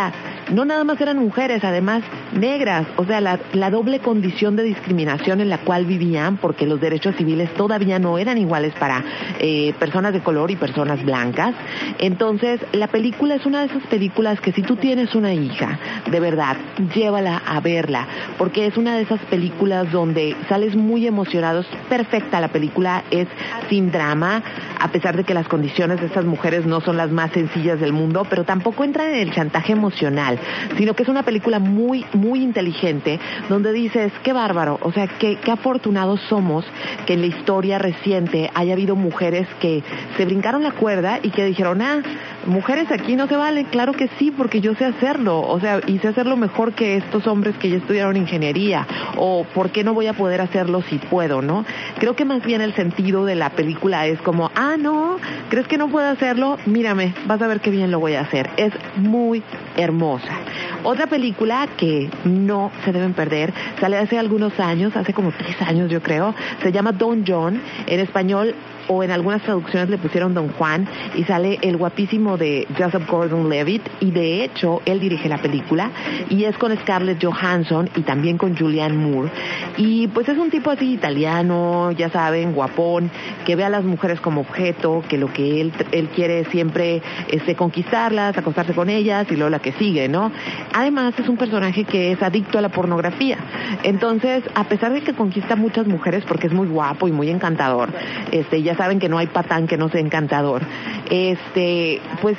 [0.52, 5.50] no nada más eran mujeres, además negras, o sea, la, doble condición de discriminación en
[5.50, 9.04] la cual vivían, porque los derechos civiles todavía no eran iguales para
[9.40, 11.54] eh, personas de color y personas blancas.
[12.00, 15.80] Entonces, la película es una de esas películas que si tú tienes una hija,
[16.10, 16.56] de verdad,
[16.96, 22.40] llévala a verla, porque es una de esas películas donde sales muy emocionado, es perfecta
[22.40, 23.28] la película, es
[23.70, 24.42] sin drama,
[24.80, 27.94] a pesar de que las condiciones de estas mujeres no son las más sencillas del
[27.94, 30.40] mundo, pero tampoco entra en el chantaje emocional,
[30.78, 33.20] sino que es una película muy, muy inteligente,
[33.50, 36.66] donde dices, qué bárbaro, o sea, qué, qué afortunados somos
[37.06, 39.84] que en la historia reciente haya habido mujeres que
[40.16, 42.02] se brincaron la cuerda y que dijeron, ah,
[42.48, 46.00] mujeres aquí no se valen, claro que sí, porque yo sé hacerlo, o sea, y
[46.00, 48.88] sé hacerlo mejor que estos hombres que ya estudiaron ingeniería,
[49.18, 51.66] o por qué no voy a poder hacerlo si puedo, ¿no?
[52.00, 55.18] Creo que más bien el sentido de la película es como, ah, no,
[55.50, 56.58] ¿crees que no puedo hacerlo?
[56.66, 58.50] Mírame, vas a ver qué bien lo voy a hacer.
[58.58, 59.44] Es muy
[59.76, 60.40] hermosa.
[60.84, 65.90] Otra película que no se deben perder, sale hace algunos años, hace como tres años
[65.90, 68.56] yo creo, se llama Don John, en español
[68.88, 73.84] o en algunas traducciones le pusieron Don Juan y sale el guapísimo de Joseph Gordon-Levitt
[74.00, 75.92] y de hecho él dirige la película
[76.30, 79.30] y es con Scarlett Johansson y también con Julianne Moore
[79.78, 83.12] y pues es un tipo así italiano, ya saben, guapón,
[83.46, 87.46] que ve a las mujeres como objeto, que lo que él, él quiere siempre es
[87.46, 90.32] de conquistarlas, acostarse con ellas y luego la que sigue, ¿no?
[90.74, 93.38] Además es un personaje que es adicto a la pornografía,
[93.84, 97.90] entonces a pesar de que conquista muchas mujeres porque es muy guapo y muy encantador,
[98.32, 100.62] este ya saben que no hay patán que no sea encantador.
[101.10, 102.38] Este, pues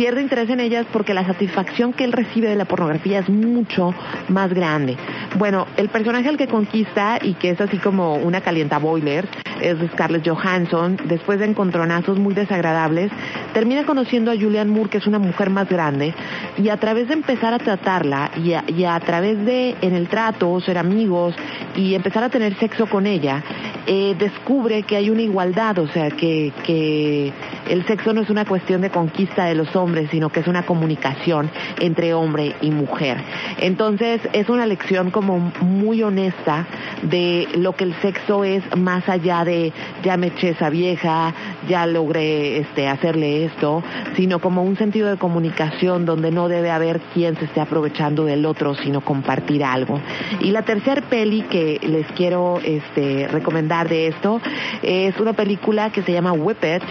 [0.00, 3.92] pierde interés en ellas porque la satisfacción que él recibe de la pornografía es mucho
[4.28, 4.96] más grande.
[5.36, 9.28] Bueno, el personaje al que conquista y que es así como una calienta boiler
[9.60, 13.10] es Scarlett Johansson, después de encontronazos muy desagradables,
[13.52, 16.14] termina conociendo a Julianne Moore, que es una mujer más grande,
[16.56, 20.78] y a través de empezar a tratarla y a, través de, en el trato, ser
[20.78, 21.34] amigos
[21.76, 23.42] y empezar a tener sexo con ella,
[23.86, 27.32] eh, descubre que hay una igualdad, o sea, que, que
[27.68, 30.64] el sexo no es una cuestión de conquista de los hombres, sino que es una
[30.64, 33.18] comunicación entre hombre y mujer.
[33.58, 36.66] Entonces, es una lección como muy honesta
[37.02, 39.72] de lo que el sexo es más allá de
[40.02, 41.34] ya me eché esa vieja,
[41.68, 43.82] ya logré este, hacerle esto,
[44.16, 48.46] sino como un sentido de comunicación donde no debe haber quien se esté aprovechando del
[48.46, 50.00] otro, sino compartir algo.
[50.40, 54.40] Y la tercer peli que les quiero este, recomendar de esto
[54.82, 56.82] es una película que se llama Whip It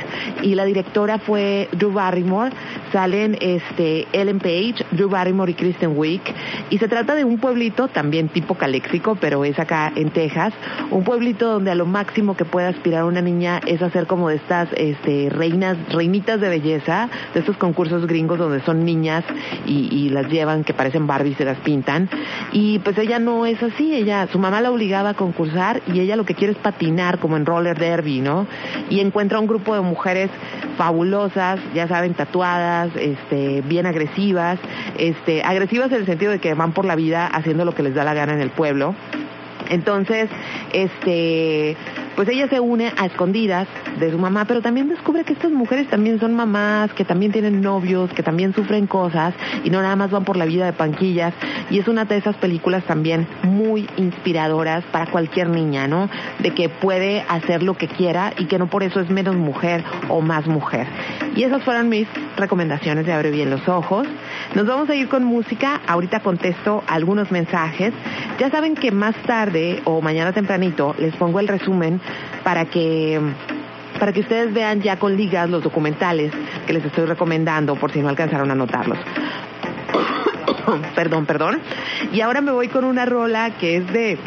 [0.44, 2.52] y la directora fue Drew Barrymore.
[2.92, 6.22] Salen este, Ellen Page, Drew Barrymore y Kristen Wiig
[6.70, 10.54] y se trata de un pueblito también tipo caléxico, pero es acá en Texas,
[10.92, 14.36] un pueblito donde a lo máximo que puede aspirar una niña es hacer como de
[14.36, 19.24] estas este, reinas, reinitas de belleza, de estos concursos gringos donde son niñas
[19.66, 22.10] y, y las llevan que parecen Barbie y se las pintan.
[22.52, 26.16] Y pues ella no es así, ella, su mamá la obligaba a concursar y ella
[26.16, 28.48] lo que quiere es patinar como en roller derby, ¿no?
[28.90, 30.30] Y encuentra un grupo de mujeres
[30.78, 34.60] fabulosas, ya saben, tatuadas, este, bien agresivas,
[34.98, 37.94] este, agresivas en el sentido de que van por la vida haciendo lo que les
[37.94, 38.96] da la gana en el pueblo.
[39.70, 40.30] Entonces,
[40.74, 41.76] este,
[42.20, 43.66] pues ella se une a escondidas
[43.98, 47.62] de su mamá, pero también descubre que estas mujeres también son mamás, que también tienen
[47.62, 51.34] novios, que también sufren cosas y no nada más van por la vida de panquillas.
[51.70, 56.10] Y es una de esas películas también muy inspiradoras para cualquier niña, ¿no?
[56.40, 59.86] De que puede hacer lo que quiera y que no por eso es menos mujer
[60.10, 60.88] o más mujer.
[61.38, 64.06] Y esas fueron mis recomendaciones de Abre Bien los Ojos.
[64.56, 65.80] Nos vamos a ir con música.
[65.88, 67.94] Ahorita contesto algunos mensajes.
[68.40, 72.02] Ya saben que más tarde o mañana tempranito les pongo el resumen
[72.44, 73.20] para que
[74.00, 76.32] para que ustedes vean ya con ligas los documentales
[76.66, 78.98] que les estoy recomendando por si no alcanzaron a notarlos.
[80.96, 81.60] perdón, perdón.
[82.14, 84.18] Y ahora me voy con una rola que es de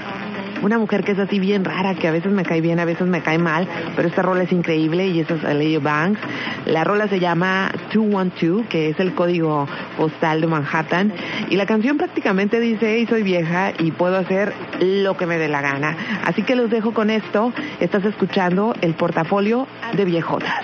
[0.63, 3.07] una mujer que es así bien rara, que a veces me cae bien, a veces
[3.07, 6.21] me cae mal, pero esta rola es increíble y esa es Leo Banks.
[6.67, 11.13] La rola se llama 212, que es el código postal de Manhattan,
[11.51, 15.49] y la canción prácticamente dice, hey, soy vieja y puedo hacer lo que me dé
[15.49, 15.97] la gana.
[16.25, 20.63] Así que los dejo con esto, estás escuchando el portafolio de viejotas.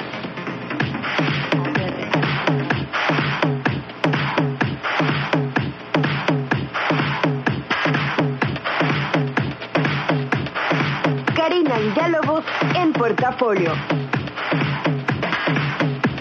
[11.48, 12.44] Karina Villalobos
[12.74, 13.72] en portafolio.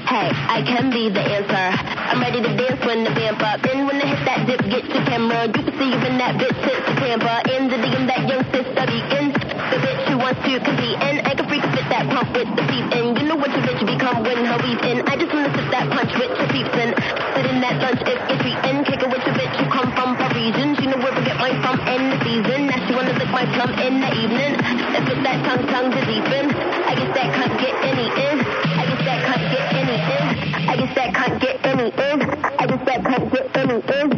[0.08, 1.68] Hey, I can be the answer.
[2.08, 3.60] I'm ready to dance when the vamp up.
[3.60, 5.48] Then when I hit that dip, get your camera.
[5.48, 7.44] You can see you in that bitch since the Tampa.
[7.52, 9.36] In the DM, that young sister beacon.
[9.68, 10.96] The bitch who wants to compete.
[11.04, 12.88] And I can freak fit that pump with the feet.
[12.96, 15.04] And you know what your bitch become when her weave in.
[15.12, 16.96] I just wanna sit that punch with your peeps and
[17.36, 18.76] sit in that lunch if you're treating.
[18.88, 20.80] Kick it with your bitch who come from Parisian.
[20.80, 22.72] She know where to get mine from in the season.
[22.72, 24.56] Now she wanna lick my plum in the evening.
[24.98, 26.50] And put that tongue tongue to deepen.
[26.50, 28.40] I guess that can't get any in.
[28.42, 30.70] I guess that can't get any in.
[30.70, 32.22] I guess that can't get any in.
[32.58, 34.17] I guess that can't get any in.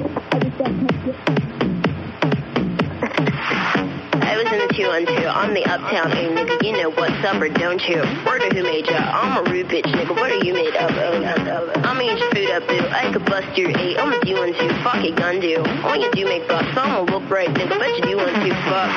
[4.87, 7.99] I was in the uptown, hey nigga, you know what's up or don't you?
[8.25, 8.95] Word of who made ya?
[8.95, 10.15] I'm a rude bitch, nigga.
[10.15, 10.91] What are you made of?
[10.95, 12.79] Oh, I'ma eat your food up, boo.
[12.87, 13.99] I could bust your eight.
[13.99, 14.69] I'm a two.
[14.83, 15.59] Fuck it, gun do.
[15.83, 16.71] All you do make bucks.
[16.77, 17.75] I'ma look right, nigga.
[17.77, 18.55] Bet you do one two.
[18.71, 18.91] Fuck.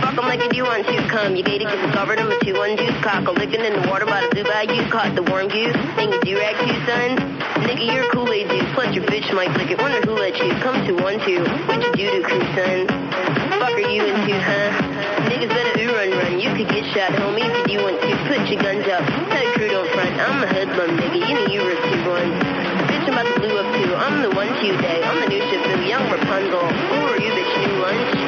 [0.00, 1.00] Fuck 'em like you one two.
[1.08, 2.18] Come, you gated, get covered.
[2.18, 2.96] I'm a two one deuce.
[3.04, 4.88] Cock a licking in the water by the blue bayou.
[4.88, 5.76] Caught the warm goose.
[5.96, 7.36] Think you do rag too, son?
[7.68, 8.66] Nigga, you're a Kool-Aid dude.
[8.72, 9.78] Plus your bitch might lick it.
[9.78, 11.44] Wonder who let you come to one two.
[11.68, 12.88] What you do to crew, son?
[13.60, 15.25] Fuck are you into, huh?
[15.26, 16.40] Niggas better ooh run run.
[16.40, 18.10] You could get shot, homie, if you want to.
[18.30, 19.02] Put your guns up.
[19.30, 20.12] Tell your crew don't front.
[20.20, 21.18] I'm a hoodlum, nigga.
[21.28, 22.30] You know you were two one.
[22.86, 23.94] Bitch, I'm about to blue up too.
[23.94, 25.02] I'm the one two day.
[25.02, 26.68] I'm the new Shifu, young Rapunzel.
[26.70, 27.52] Who are you, bitch?
[27.66, 28.25] New lunch?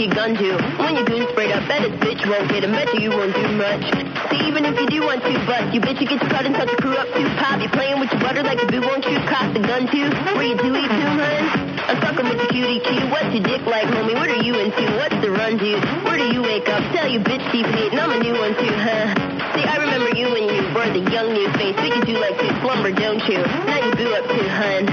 [0.00, 0.08] 212.
[0.08, 0.56] Fuck your gun, too.
[0.80, 2.72] When you goon sprayed up, bet this bitch won't get him.
[2.72, 3.84] Bet you you won't do much.
[4.32, 6.54] See, even if you do want to bust, you bitch, you get your cut and
[6.54, 7.28] touch your crew up too.
[7.36, 9.18] Pop, you playing with your butter like a boo, won't you?
[9.28, 10.08] Cock the gun, too.
[10.36, 11.44] Where you do eat too, hun?
[11.84, 13.04] I'm fucking with the cutie cue.
[13.12, 14.14] What's your dick like, homie?
[14.16, 14.84] What are you into?
[14.96, 15.84] What's the run, dude?
[16.04, 16.80] Where do you wake up?
[16.96, 19.12] Tell you bitch deep hate, and I'm a new one too, huh?
[19.52, 21.76] See, I remember you when you were the young new face.
[21.76, 23.42] We can do like to slumber, don't you?
[23.68, 24.88] Now you boo up too, hun.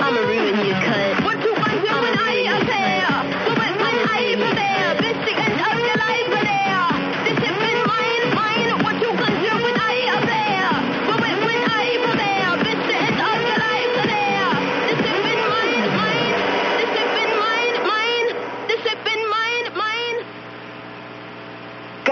[0.00, 1.29] I'ma ruin you, cunt.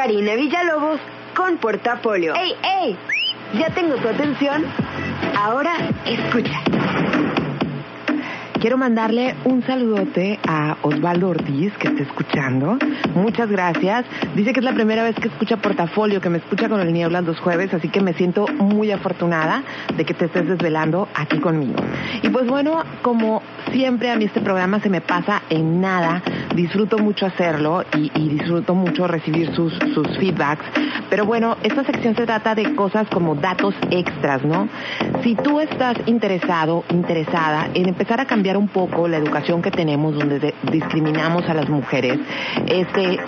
[0.09, 0.99] Karina Villalobos
[1.37, 2.35] con portafolio.
[2.35, 2.97] ¡Ey, ey!
[3.59, 4.65] ¿Ya tengo tu atención?
[5.37, 5.75] Ahora
[6.07, 6.63] escucha.
[8.61, 12.77] Quiero mandarle un saludote a Osvaldo Ortiz, que está escuchando.
[13.15, 14.05] Muchas gracias.
[14.35, 17.23] Dice que es la primera vez que escucha Portafolio, que me escucha con el Nieblas
[17.23, 19.63] los jueves, así que me siento muy afortunada
[19.97, 21.77] de que te estés desvelando aquí conmigo.
[22.21, 26.21] Y pues bueno, como siempre a mí este programa se me pasa en nada.
[26.57, 30.65] Disfruto mucho hacerlo y, y disfruto mucho recibir sus, sus feedbacks.
[31.11, 34.69] Pero bueno, esta sección se trata de cosas como datos extras, ¿no?
[35.23, 40.15] Si tú estás interesado, interesada en empezar a cambiar un poco la educación que tenemos
[40.15, 42.19] donde de- discriminamos a las mujeres,
[42.67, 43.19] este,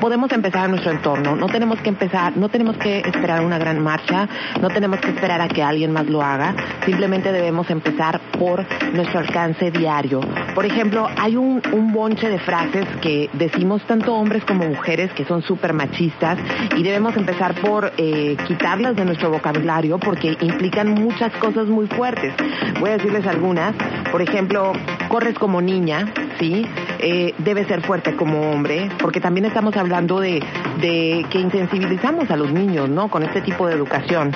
[0.00, 1.36] podemos empezar en nuestro entorno.
[1.36, 4.28] No tenemos que empezar, no tenemos que esperar una gran marcha,
[4.60, 6.54] no tenemos que esperar a que alguien más lo haga.
[6.84, 10.20] Simplemente debemos empezar por nuestro alcance diario.
[10.54, 11.60] Por ejemplo, hay un,
[11.92, 16.38] bonche de frases que decimos tanto hombres como mujeres que son súper machistas
[16.76, 22.32] y debemos empezar por eh, quitarlas de nuestro vocabulario porque implican muchas cosas muy fuertes.
[22.78, 23.74] Voy a decirles algunas.
[24.10, 24.72] Por ejemplo,
[25.08, 26.66] corres como niña, ¿sí?
[27.02, 30.40] Eh, debe ser fuerte como hombre, porque también estamos hablando de,
[30.80, 33.08] que insensibilizamos a los niños, ¿no?
[33.08, 34.32] Con este tipo de educación.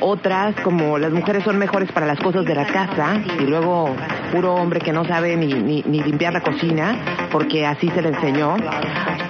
[0.00, 3.94] Otras, como las mujeres son mejores para las cosas de la casa, y luego
[4.32, 6.96] puro hombre que no sabe ni limpiar la cocina,
[7.30, 8.56] porque así se le enseñó.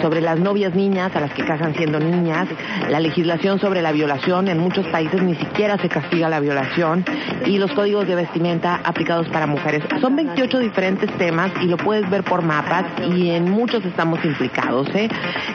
[0.00, 2.48] sobre las novias niñas a las que casan siendo niñas,
[2.88, 7.04] la legislación sobre la violación, en muchos países ni siquiera se castiga la violación
[7.46, 9.82] y los códigos de vestimenta aplicados para mujeres.
[10.00, 14.88] Son 28 diferentes temas y lo puedes ver por mapas y en muchos estamos implicados.
[14.94, 15.08] ¿eh?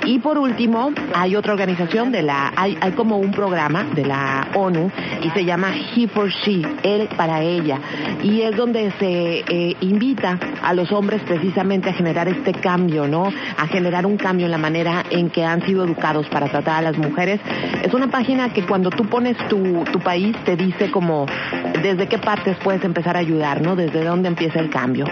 [0.05, 4.47] Y por último, hay otra organización de la, hay, hay como un programa de la
[4.53, 4.91] ONU
[5.23, 7.79] y se llama He for She, él para ella.
[8.21, 13.31] Y es donde se eh, invita a los hombres precisamente a generar este cambio, ¿no?
[13.57, 16.81] A generar un cambio en la manera en que han sido educados para tratar a
[16.81, 17.39] las mujeres.
[17.83, 21.25] Es una página que cuando tú pones tu, tu país te dice como
[21.81, 23.75] desde qué partes puedes empezar a ayudar, ¿no?
[23.75, 25.05] Desde dónde empieza el cambio.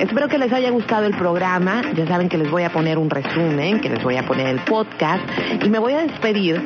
[0.00, 1.82] Espero que les haya gustado el programa.
[1.94, 4.60] Ya saben que les voy a poner un resumen, que les voy a poner el
[4.60, 5.22] podcast
[5.62, 6.62] y me voy a despedir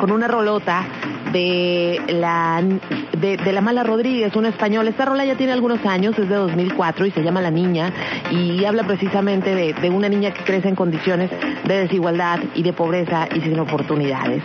[0.00, 0.84] con una rolota
[1.32, 2.62] de la
[3.22, 4.90] de, de la Mala Rodríguez, una española.
[4.90, 7.92] Esta rola ya tiene algunos años, es de 2004 y se llama La Niña
[8.30, 11.30] y habla precisamente de, de una niña que crece en condiciones
[11.64, 14.42] de desigualdad y de pobreza y sin oportunidades.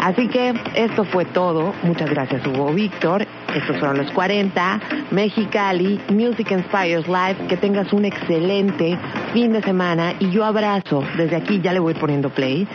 [0.00, 1.72] Así que esto fue todo.
[1.82, 3.26] Muchas gracias Hugo Víctor.
[3.54, 4.80] Estos fueron los 40,
[5.10, 7.36] Mexicali, Music Inspires Live.
[7.48, 8.96] Que tengas un excelente
[9.32, 12.66] fin de semana y yo abrazo desde aquí, ya le voy poniendo play.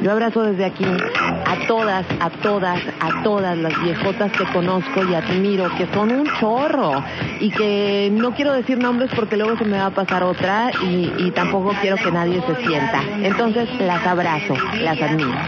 [0.00, 5.14] Yo abrazo desde aquí a todas, a todas, a todas las viejotas que conozco y
[5.14, 7.02] admiro, que son un chorro
[7.40, 11.12] y que no quiero decir nombres porque luego se me va a pasar otra y,
[11.18, 13.02] y tampoco quiero que nadie se sienta.
[13.22, 15.38] Entonces las abrazo, las admiro.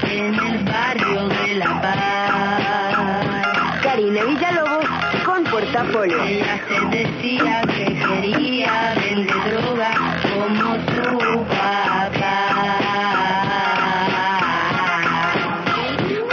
[4.06, 4.86] Karina Villalobos
[5.24, 6.18] con Portafolio.
[6.22, 9.90] Se decía que quería vender droga
[10.22, 12.36] como su papá.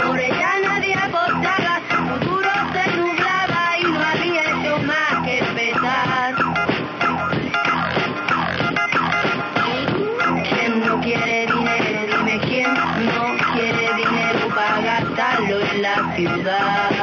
[0.06, 6.34] Por ella nadie apostaba, su futuro se nublaba y no había hecho más que empezar.
[10.48, 12.18] ¿Quién no quiere dinero?
[12.18, 16.93] Dime quién no quiere dinero para gastarlo en la ciudad.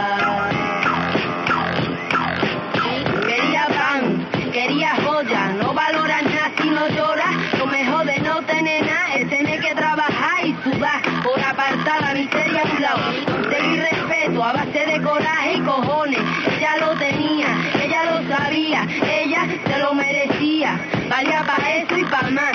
[11.24, 13.00] Por apartar la miseria a un lado.
[13.26, 16.20] Conseguir respeto a base de coraje y cojones.
[16.58, 17.48] Ella lo tenía,
[17.84, 20.80] ella lo sabía, ella se lo merecía.
[21.10, 22.54] Valía para eso y para más.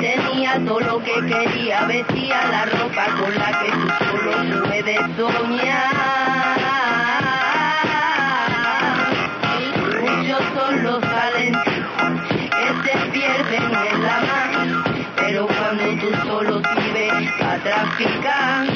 [0.00, 5.75] Tenía todo lo que quería, vestía la ropa con la que tú solo puedes soñar.
[17.94, 18.75] Para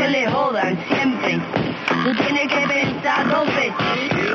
[0.00, 1.38] que le jodan, siempre.
[2.04, 3.74] Tú tienes que pensar dos veces.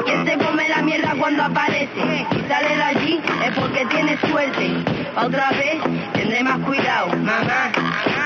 [0.06, 2.26] Que se come la mierda cuando aparece.
[2.32, 4.84] Si sale de allí es porque tiene suerte.
[5.16, 5.82] Otra vez
[6.14, 7.72] tendré más cuidado, mamá.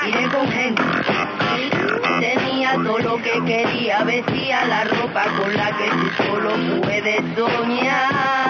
[0.06, 0.82] Iré con gente.
[2.20, 6.50] Tenía todo lo que quería, vestía la ropa con la que tú solo
[6.82, 8.49] puedes soñar.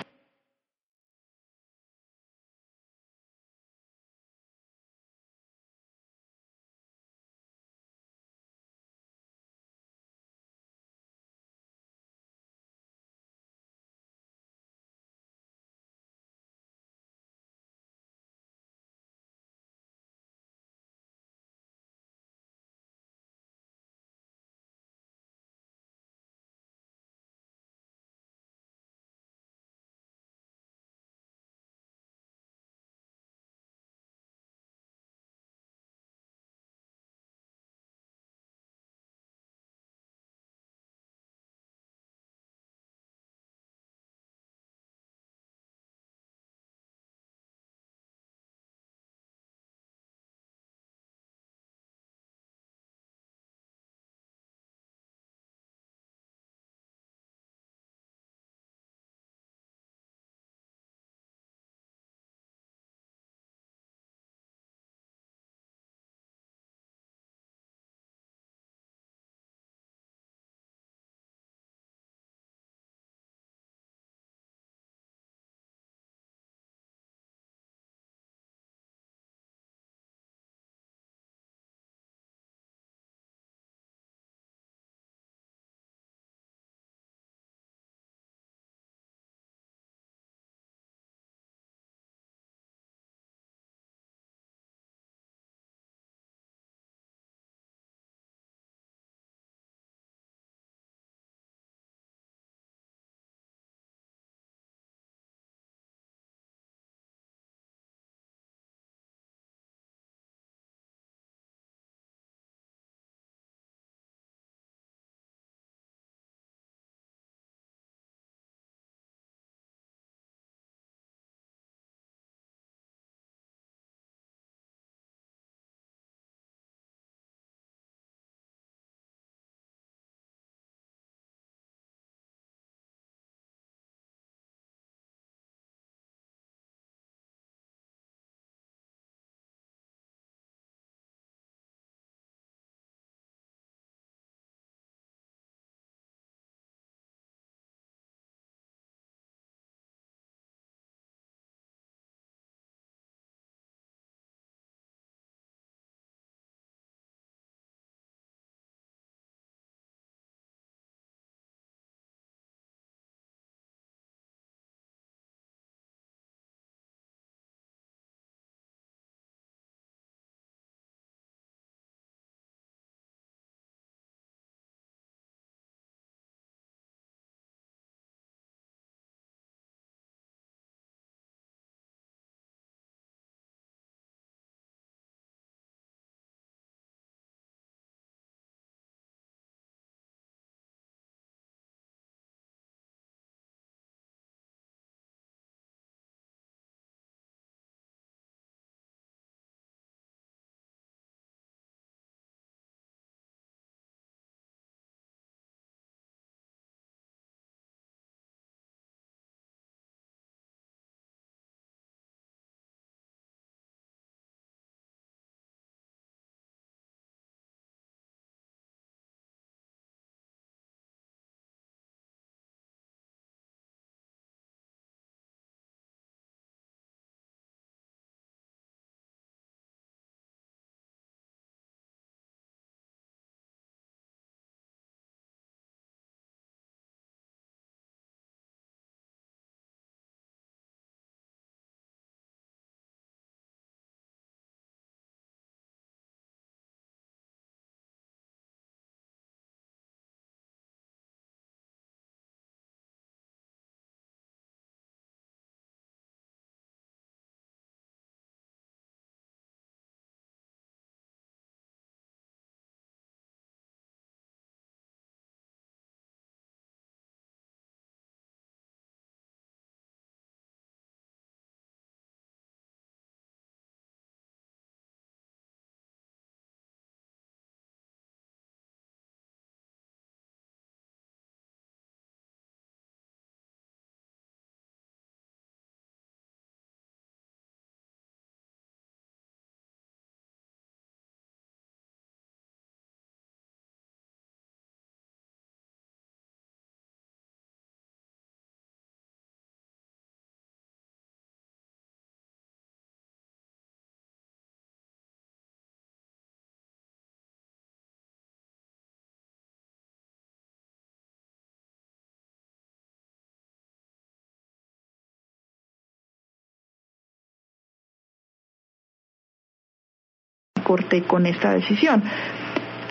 [320.71, 322.01] Corte con esta decisión.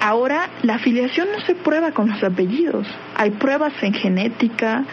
[0.03, 2.87] Ahora, la afiliación no se prueba con los apellidos.
[3.16, 4.85] Hay pruebas en genética,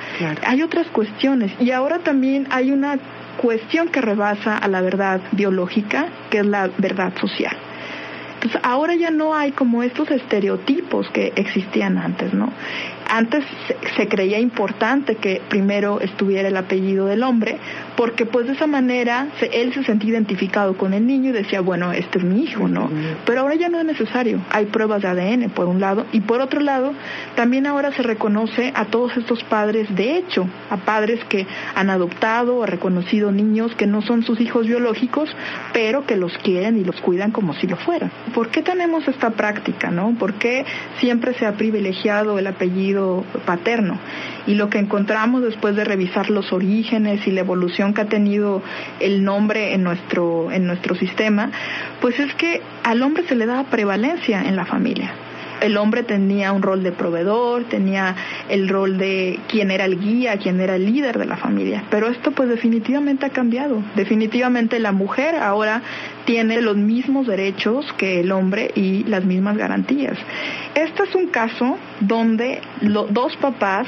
[0.45, 1.51] hay otras cuestiones.
[1.59, 2.97] Y ahora también hay una
[3.35, 7.57] cuestión que rebasa a la verdad biológica, que es la verdad social.
[8.35, 12.53] Entonces, ahora ya no hay como estos estereotipos que existían antes, ¿no?
[13.09, 17.57] Antes se, se creía importante que primero estuviera el apellido del hombre,
[17.95, 21.61] porque pues de esa manera se- él se sentía identificado con el niño y decía,
[21.61, 22.89] bueno, este es mi hijo, ¿no?
[23.25, 24.39] Pero ahora ya no es necesario.
[24.51, 26.93] Hay pruebas de ADN, por un lado, y por otro lado,
[27.35, 32.57] también ahora se reconoce a todos estos padres de hecho, a padres que han adoptado
[32.57, 35.29] o reconocido niños que no son sus hijos biológicos,
[35.73, 38.11] pero que los quieren y los cuidan como si lo fueran.
[38.33, 40.13] ¿Por qué tenemos esta práctica, no?
[40.19, 40.65] ¿Por qué
[40.99, 42.96] siempre se ha privilegiado el apellido
[43.45, 43.99] paterno?
[44.45, 48.61] Y lo que encontramos después de revisar los orígenes y la evolución que ha tenido
[48.99, 51.51] el nombre en nuestro en nuestro sistema,
[52.01, 55.13] pues es que al hombre se le daba prevalencia en la familia
[55.61, 58.15] el hombre tenía un rol de proveedor, tenía
[58.49, 61.83] el rol de quién era el guía, quién era el líder de la familia.
[61.89, 63.81] Pero esto pues definitivamente ha cambiado.
[63.95, 65.81] Definitivamente la mujer ahora
[66.25, 70.17] tiene los mismos derechos que el hombre y las mismas garantías.
[70.75, 73.87] Este es un caso donde los dos papás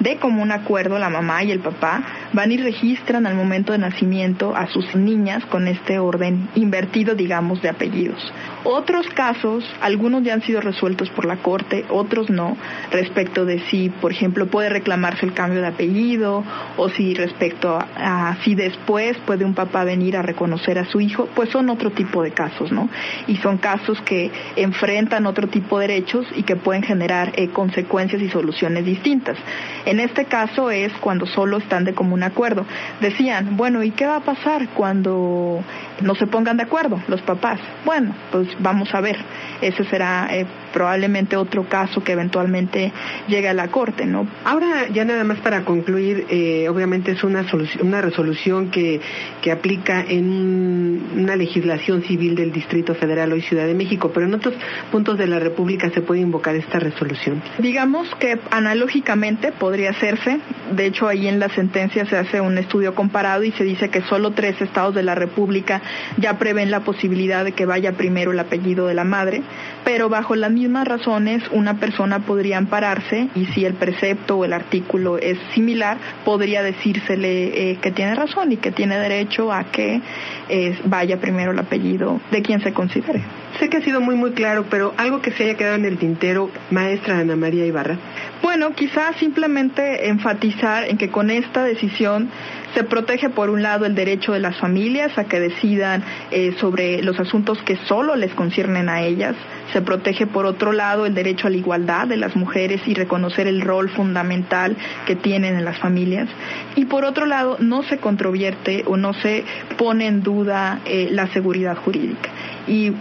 [0.00, 4.54] de común acuerdo la mamá y el papá van y registran al momento de nacimiento
[4.54, 8.32] a sus niñas con este orden invertido, digamos, de apellidos.
[8.70, 12.54] Otros casos, algunos ya han sido resueltos por la Corte, otros no,
[12.90, 16.44] respecto de si, por ejemplo, puede reclamarse el cambio de apellido
[16.76, 21.30] o si respecto a, si después puede un papá venir a reconocer a su hijo,
[21.34, 22.90] pues son otro tipo de casos, ¿no?
[23.26, 28.20] Y son casos que enfrentan otro tipo de derechos y que pueden generar eh, consecuencias
[28.20, 29.38] y soluciones distintas.
[29.86, 32.66] En este caso es cuando solo están de común acuerdo.
[33.00, 35.64] Decían, bueno, ¿y qué va a pasar cuando
[36.00, 37.60] no se pongan de acuerdo los papás?
[37.84, 39.16] Bueno, pues vamos a ver.
[39.60, 42.92] Ese será eh, probablemente otro caso que eventualmente
[43.26, 44.26] llegue a la corte, ¿no?
[44.44, 49.00] Ahora, ya nada más para concluir, eh, obviamente es una, solución, una resolución que,
[49.42, 54.26] que aplica en un- una legislación civil del Distrito Federal hoy Ciudad de México, pero
[54.26, 54.54] en otros
[54.92, 57.42] puntos de la República se puede invocar esta resolución.
[57.58, 60.38] Digamos que analógicamente podría hacerse.
[60.72, 64.02] De hecho, ahí en la sentencia se hace un estudio comparado y se dice que
[64.02, 65.80] solo tres estados de la República
[66.16, 69.42] ya prevén la posibilidad de que vaya primero el apellido de la madre,
[69.84, 74.52] pero bajo las mismas razones una persona podría ampararse y si el precepto o el
[74.52, 80.00] artículo es similar, podría decírsele eh, que tiene razón y que tiene derecho a que
[80.48, 83.22] eh, vaya primero el apellido de quien se considere.
[83.58, 85.98] Sé que ha sido muy muy claro, pero algo que se haya quedado en el
[85.98, 87.98] tintero, maestra Ana María Ibarra.
[88.42, 92.28] Bueno, quizás simplemente enfatizar en que con esta decisión
[92.74, 97.02] se protege por un lado el derecho de las familias a que decidan eh, sobre
[97.02, 99.36] los asuntos que solo les conciernen a ellas,
[99.72, 103.46] se protege por otro lado el derecho a la igualdad de las mujeres y reconocer
[103.46, 106.28] el rol fundamental que tienen en las familias.
[106.76, 109.44] Y por otro lado no se controvierte o no se
[109.76, 112.30] pone en duda eh, la seguridad jurídica.
[112.66, 112.92] Y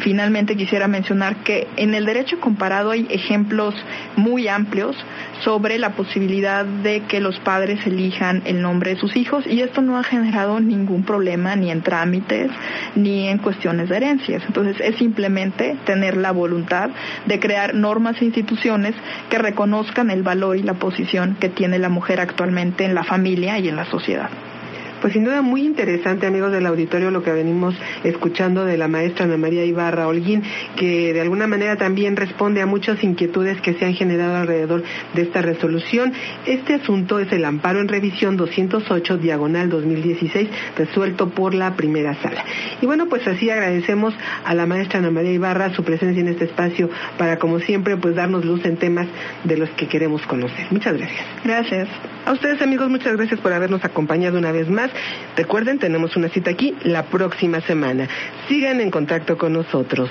[0.00, 3.74] finalmente quisiera mencionar que en el derecho comparado hay ejemplos
[4.16, 4.96] muy amplios
[5.42, 9.80] sobre la posibilidad de que los padres elijan el nombre de sus hijos y esto
[9.80, 12.50] no ha generado ningún problema ni en trámites
[12.94, 14.42] ni en cuestiones de herencias.
[14.46, 16.90] Entonces es simplemente tener la voluntad
[17.26, 18.94] de crear normas e instituciones
[19.28, 23.58] que reconozcan el valor y la posición que tiene la mujer actualmente en la familia
[23.58, 24.30] y en la sociedad.
[25.00, 27.74] Pues sin duda muy interesante, amigos del auditorio, lo que venimos
[28.04, 30.42] escuchando de la maestra Ana María Ibarra Holguín,
[30.76, 34.82] que de alguna manera también responde a muchas inquietudes que se han generado alrededor
[35.14, 36.12] de esta resolución.
[36.46, 42.44] Este asunto es el amparo en revisión 208 diagonal 2016, resuelto por la primera sala.
[42.82, 46.44] Y bueno, pues así agradecemos a la maestra Ana María Ibarra su presencia en este
[46.44, 49.06] espacio para, como siempre, pues darnos luz en temas
[49.44, 50.66] de los que queremos conocer.
[50.70, 51.24] Muchas gracias.
[51.42, 51.88] Gracias.
[52.26, 54.90] A ustedes amigos, muchas gracias por habernos acompañado una vez más.
[55.36, 58.08] Recuerden, tenemos una cita aquí la próxima semana.
[58.48, 60.10] Sigan en contacto con nosotros.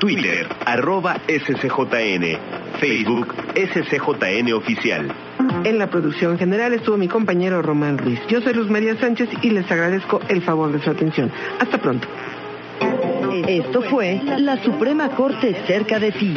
[0.00, 2.38] Twitter, arroba SCJN.
[2.80, 5.12] Facebook, SCJN Oficial.
[5.64, 8.20] En la producción general estuvo mi compañero Román Ruiz.
[8.28, 11.30] Yo soy Luz María Sánchez y les agradezco el favor de su atención.
[11.58, 12.08] Hasta pronto.
[13.46, 16.34] Esto fue La Suprema Corte cerca de ti.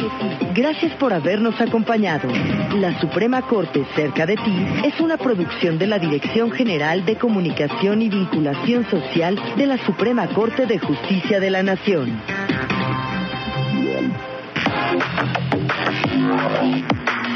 [0.54, 2.28] Gracias por habernos acompañado.
[2.76, 8.02] La Suprema Corte cerca de ti es una producción de la Dirección General de Comunicación
[8.02, 12.20] y Vinculación Social de la Suprema Corte de Justicia de la Nación.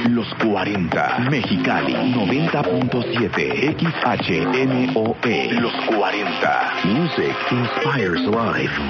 [0.06, 5.52] Los 40, Mexicali, 90.7, XHMOE.
[5.60, 8.80] Los 40, Music Inspires Life.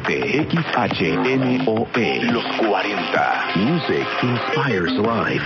[0.00, 3.46] 797 Los 40.
[3.56, 5.42] Music inspires life.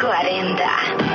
[0.00, 1.07] 40.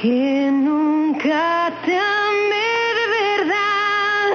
[0.00, 4.30] Que nunca te amé de verdad,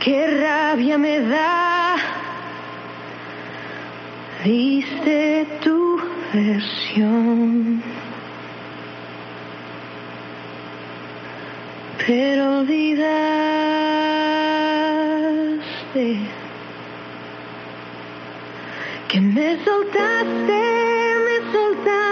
[0.00, 1.96] qué rabia me da.
[4.44, 6.00] Diste tu
[6.32, 7.82] versión.
[12.06, 13.12] Pero olvidaste
[19.08, 20.62] que me soltaste,
[21.24, 22.11] me soltaste.